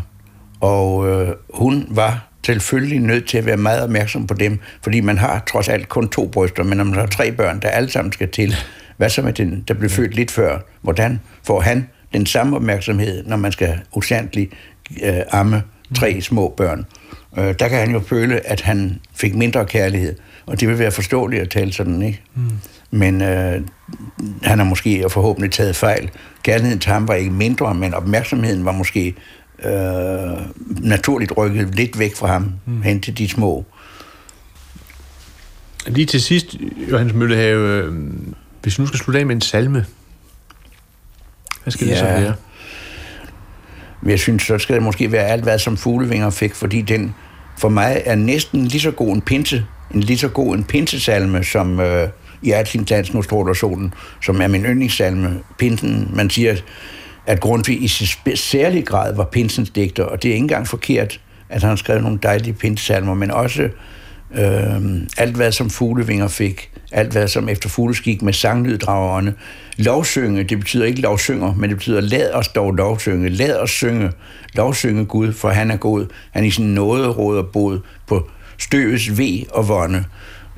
[0.60, 5.18] og øh, hun var selvfølgelig nødt til at være meget opmærksom på dem, fordi man
[5.18, 8.12] har trods alt kun to bryster, men når man har tre børn, der alle sammen
[8.12, 8.56] skal til,
[8.98, 10.60] hvad så med den, der blev født lidt før?
[10.82, 14.54] Hvordan får han den samme opmærksomhed, når man skal usandligt
[15.04, 15.64] øh, amme
[15.96, 16.86] tre små børn?
[17.38, 20.16] Øh, der kan han jo føle, at han fik mindre kærlighed,
[20.46, 22.22] og det vil være forståeligt at tale sådan, ikke?
[22.36, 22.52] Mm.
[22.92, 23.62] Men øh,
[24.44, 26.12] han har måske og forhåbentlig taget fejl.
[26.44, 29.16] Kærligheden til ham var ikke mindre, men opmærksomheden var måske
[29.64, 29.72] øh,
[30.80, 32.82] naturligt rykket lidt væk fra ham, mm.
[32.82, 33.66] hen til de små.
[35.88, 36.56] Lige til sidst,
[36.92, 37.94] Johannes Møllehave, øh,
[38.62, 39.86] hvis nu skal slutte af med en salme,
[41.64, 41.92] hvad skal ja.
[41.92, 42.34] det så være?
[44.06, 47.16] Jeg synes, så skal det måske være alt, hvad som fuglevinger fik, fordi den
[47.58, 51.44] for mig er næsten lige så god en pinse, en lige så god en pinsesalme,
[51.44, 52.10] som øh,
[52.42, 56.12] i alt sin dans nu står der solen, som er min yndlingssalme, pinsen.
[56.14, 56.56] Man siger,
[57.26, 57.88] at Grundtvig i
[58.36, 62.20] særlig grad var pinsens digter, og det er ikke engang forkert, at han skrev nogle
[62.24, 63.70] dejlige pinsesalmer, men også
[64.32, 69.34] øh, alt, hvad som fuglevinger fik, alt, hvad som efter fugleskik med sanglyddragerne.
[69.78, 74.12] Lovsynge, det betyder ikke lovsynger, men det betyder, lad os dog lovsynge, lad os synge,
[74.54, 76.06] lovsynge Gud, for han er god.
[76.32, 80.06] Han er i sin nåde råder bod på støves ve og vonde.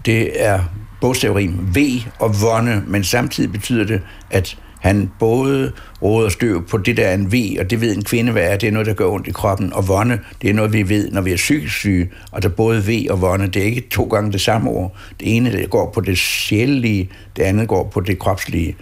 [0.05, 0.59] Det er
[1.01, 1.79] bogstavrim, V
[2.19, 4.01] og vonde, men samtidig betyder det,
[4.31, 5.71] at han både
[6.01, 8.57] råder støv på det, der er en V, og det ved en kvinde, hvad er.
[8.57, 9.73] Det er noget, der gør ondt i kroppen.
[9.73, 12.09] Og vonde, det er noget, vi ved, når vi er psykisk syge.
[12.31, 14.95] Og der både V og vonde, det er ikke to gange det samme ord.
[15.19, 18.75] Det ene det går på det sjælelige, det andet går på det kropslige.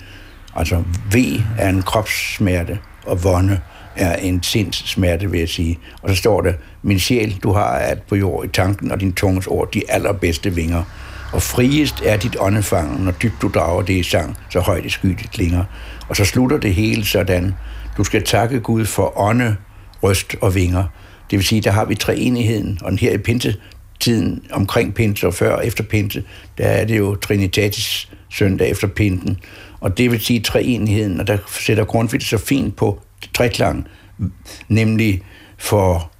[0.56, 0.84] Altså
[1.14, 1.16] V
[1.58, 3.60] er en kropssmerte, og vonde
[3.96, 5.80] er en sindssmerte, vil jeg sige.
[6.02, 9.14] Og så står der, min sjæl, du har alt på jord i tanken, og din
[9.14, 10.84] tunges ord, de allerbedste vinger.
[11.34, 14.90] Og friest er dit åndefang, når dybt du drager det i sang, så højt i
[14.90, 15.64] sky det klinger.
[16.10, 17.56] Og så slutter det hele sådan.
[17.98, 19.56] Du skal takke Gud for ånde,
[20.04, 20.84] røst og vinger.
[21.32, 25.56] Det vil sige, der har vi treenigheden, og her i pinsetiden, omkring pinse og før
[25.56, 26.24] og efter pinse,
[26.58, 29.38] der er det jo Trinitatis søndag efter pinten.
[29.80, 33.02] Og det vil sige treenigheden, og der sætter Grundtvig så fint på
[33.34, 33.88] treklang,
[34.68, 35.22] nemlig
[35.58, 36.12] for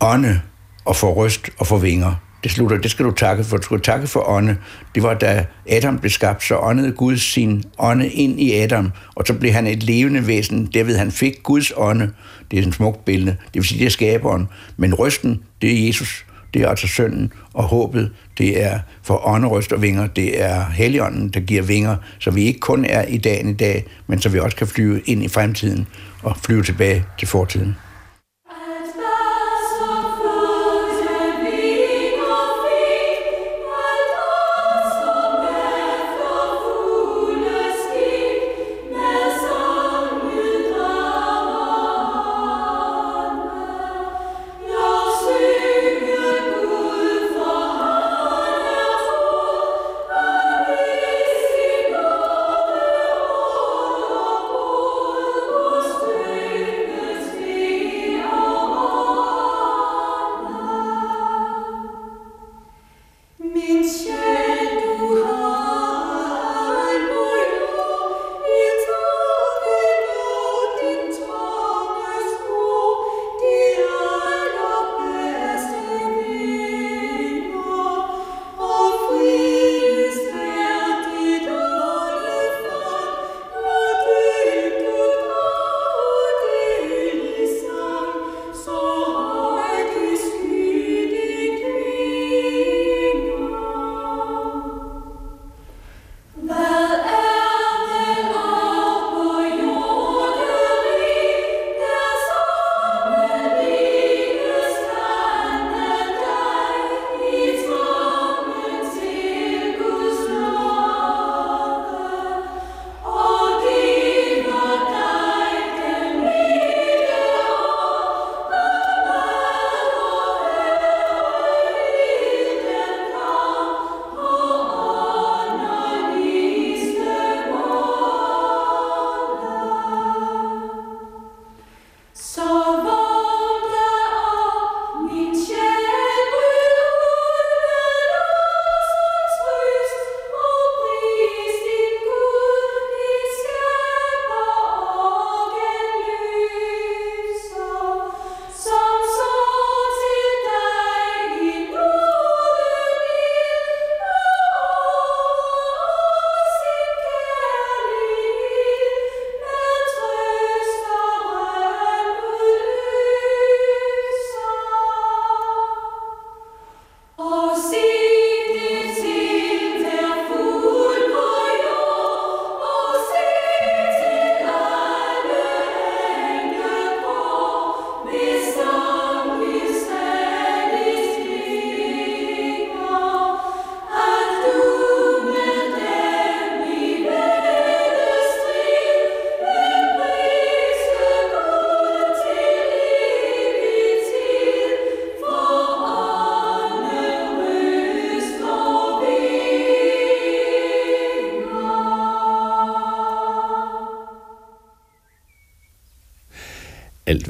[0.00, 0.40] ånde
[0.84, 3.56] og for røst og for vinger det slutter, det skal du takke for.
[3.56, 4.56] Du skal takke for ånde.
[4.94, 9.26] Det var da Adam blev skabt, så åndede Gud sin ånde ind i Adam, og
[9.26, 10.66] så blev han et levende væsen.
[10.74, 12.10] Derved han fik Guds ånde.
[12.50, 13.30] Det er en smukt billede.
[13.30, 14.48] Det vil sige, det er skaberen.
[14.76, 16.24] Men røsten, det er Jesus.
[16.54, 20.06] Det er altså sønnen, og håbet, det er for ånderøst og vinger.
[20.06, 23.84] Det er heligånden, der giver vinger, så vi ikke kun er i dagen i dag,
[24.06, 25.86] men så vi også kan flyve ind i fremtiden
[26.22, 27.76] og flyve tilbage til fortiden.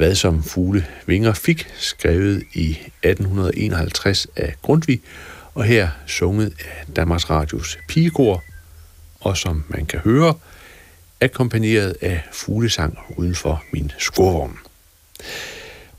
[0.03, 5.00] Hvad som fugle vinger fik, skrevet i 1851 af Grundtvig,
[5.55, 8.42] og her sunget af Danmarks Radios pigekor,
[9.20, 10.34] og som man kan høre,
[11.20, 14.59] akkompagneret af fuglesang uden for min skorvogn.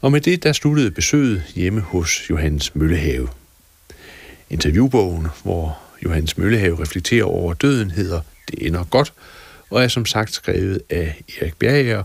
[0.02, 3.28] Og med det, der sluttede besøget hjemme hos Johannes Møllehave.
[4.50, 9.14] Interviewbogen, hvor Johannes Møllehave reflekterer over døden, hedder Det ender godt,
[9.70, 12.04] og er som sagt skrevet af Erik Bjerger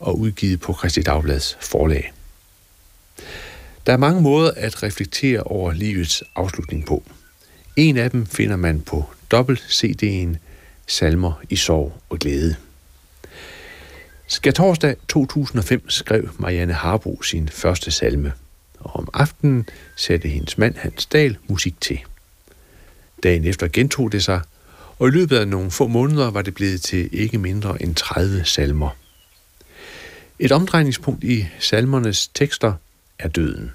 [0.00, 2.12] og udgivet på Kristi Dagblads forlag.
[3.86, 7.02] Der er mange måder at reflektere over livets afslutning på.
[7.76, 10.36] En af dem finder man på dobbelt CD'en
[10.86, 12.56] Salmer i sorg og glæde.
[14.26, 18.32] Skal torsdag 2005 skrev Marianne Harbo sin første salme,
[18.78, 22.00] og om aftenen satte hendes mand Hans Dahl musik til.
[23.22, 24.40] Dagen efter gentog det sig,
[24.98, 28.44] og i løbet af nogle få måneder var det blevet til ikke mindre end 30
[28.44, 28.90] salmer.
[30.38, 32.72] Et omdrejningspunkt i salmernes tekster
[33.18, 33.72] er døden.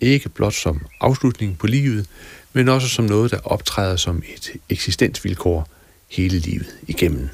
[0.00, 2.06] Ikke blot som afslutning på livet,
[2.52, 5.68] men også som noget, der optræder som et eksistensvilkår
[6.08, 7.28] hele livet igennem.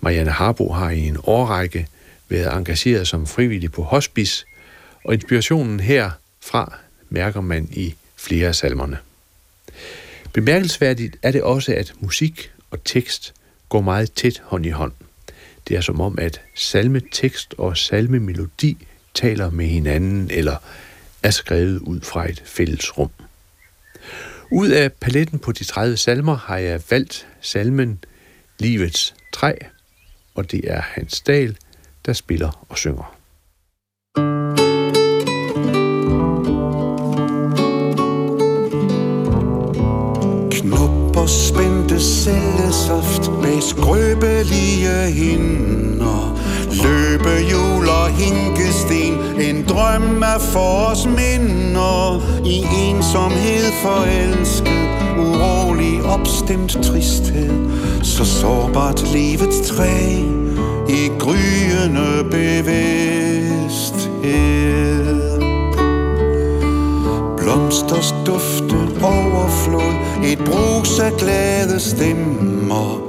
[0.00, 1.86] Marianne Harbo har i en årrække
[2.28, 4.46] været engageret som frivillig på hospice,
[5.04, 6.78] og inspirationen herfra
[7.08, 8.98] mærker man i flere af salmerne.
[10.32, 13.34] Bemærkelsesværdigt er det også, at musik og tekst
[13.68, 14.92] går meget tæt hånd i hånd.
[15.68, 20.56] Det er som om, at salmetekst og salmemelodi taler med hinanden eller
[21.22, 23.10] er skrevet ud fra et fælles rum.
[24.52, 28.04] Ud af paletten på de 30 salmer har jeg valgt salmen
[28.58, 29.54] Livets træ,
[30.34, 31.56] og det er Hans Dahl,
[32.06, 33.19] der spiller og synger.
[42.70, 46.38] Cellesaft med skrøbelige hinder.
[46.82, 52.22] Løbehjul og hinkesten En drøm af os minder.
[52.44, 57.50] I ensomhed forelsket Urolig opstemt tristhed.
[58.02, 60.18] Så sårbart livets træ
[60.88, 63.00] I gryende bevidsthed.
[67.36, 68.79] Blomsters dufte
[69.64, 69.94] flod
[70.24, 73.02] Et brus af glade stemmer.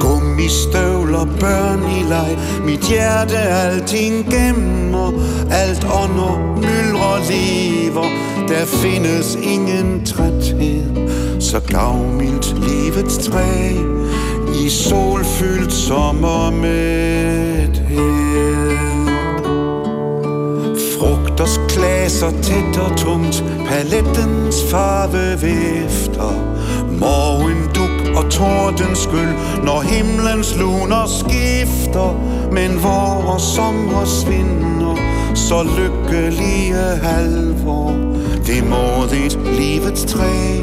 [0.00, 2.38] Gummistøvler, børn i leg.
[2.64, 5.12] Mit hjerte alting gemmer.
[5.50, 8.08] Alt ånder, myldrer, lever.
[8.48, 11.08] Der findes ingen træthed.
[11.40, 13.72] Så gavmildt livets træ
[14.64, 18.57] I solfyldt sommermæthed
[21.38, 26.32] Doktors klaser tæt og tungt Palettens farve vifter.
[26.98, 32.12] Morgen duk og torden skyld Når himlens luner skifter.
[32.52, 34.96] Men hvor sommer svinder
[35.34, 37.92] Så lykkelige halvår.
[38.46, 40.56] Det modigt livets træ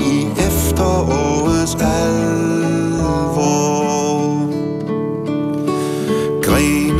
[0.00, 2.63] I efterårets alder.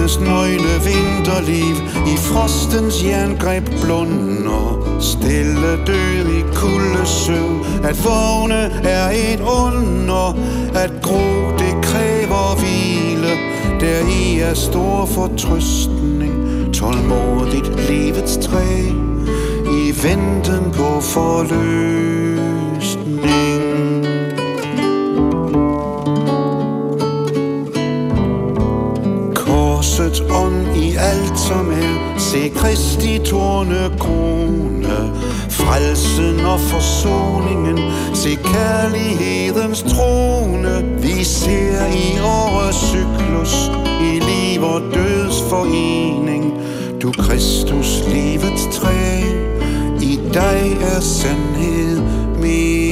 [0.05, 1.77] Hendes nøgne vinterliv
[2.07, 5.01] I frostens jerngreb blunder.
[5.01, 7.67] Stille død i kuldesøvn.
[7.85, 10.37] At vågne er et under.
[10.75, 13.35] At gro det kræver hvile.
[13.81, 16.75] Der i er stor fortrøstning.
[16.75, 18.81] Tålmodigt livets træ.
[19.71, 22.44] I venten på forløb.
[32.35, 35.13] Se Kristi torne krone
[35.51, 37.79] Frelsen og forsoningen.
[38.15, 40.85] Se kærlighedens trone.
[41.03, 43.71] Vi ser i årets cyklus
[44.01, 46.53] I liv og døds forening.
[47.03, 49.21] Du Kristus livets træ.
[50.03, 52.01] I dig er sandhed
[52.41, 52.84] mening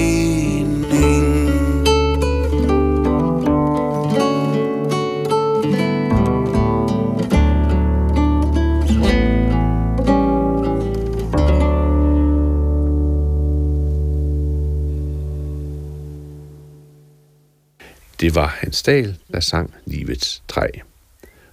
[18.22, 20.66] Det var Hans Dahl, der sang Livets træ.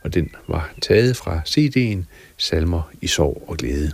[0.01, 2.05] Og den var taget fra CD'en
[2.38, 3.91] Salmer i sorg og glæde.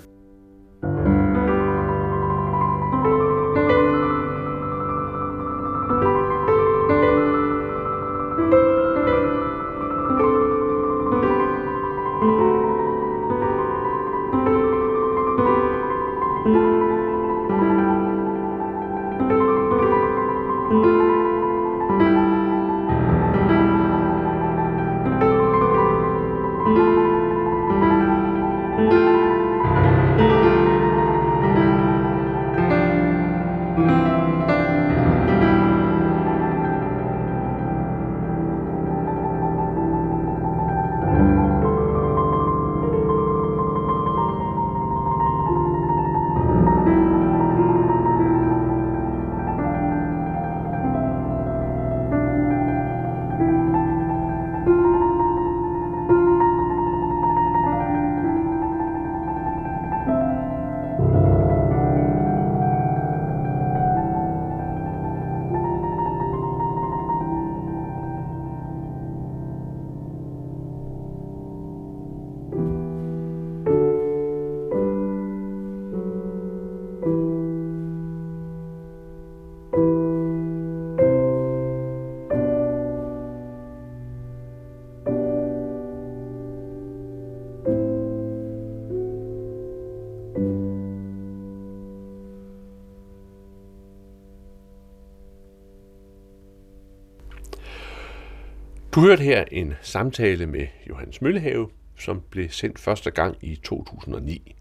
[98.95, 104.55] Du hørte her en samtale med Johannes Møllehave, som blev sendt første gang i 2009.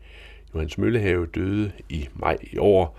[0.55, 2.99] Johannes Møllehave døde i maj i år,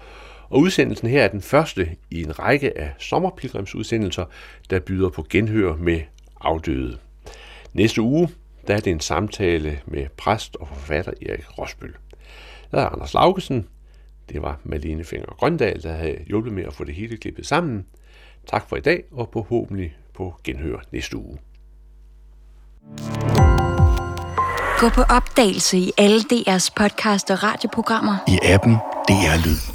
[0.49, 4.25] og udsendelsen her er den første i en række af sommerpilgrimsudsendelser,
[4.69, 6.01] der byder på genhør med
[6.41, 6.97] afdøde.
[7.73, 8.29] Næste uge
[8.67, 11.95] der er det en samtale med præst og forfatter Erik Rosbøl.
[12.71, 13.67] Jeg er Anders Laugesen.
[14.29, 17.85] Det var Malene Finger Grøndal, der havde hjulpet med at få det hele klippet sammen.
[18.47, 21.37] Tak for i dag, og forhåbentlig på genhør næste uge.
[24.79, 28.17] Gå på opdagelse i alle DR's podcast og radioprogrammer.
[28.27, 28.73] I appen
[29.07, 29.74] DR Lyd.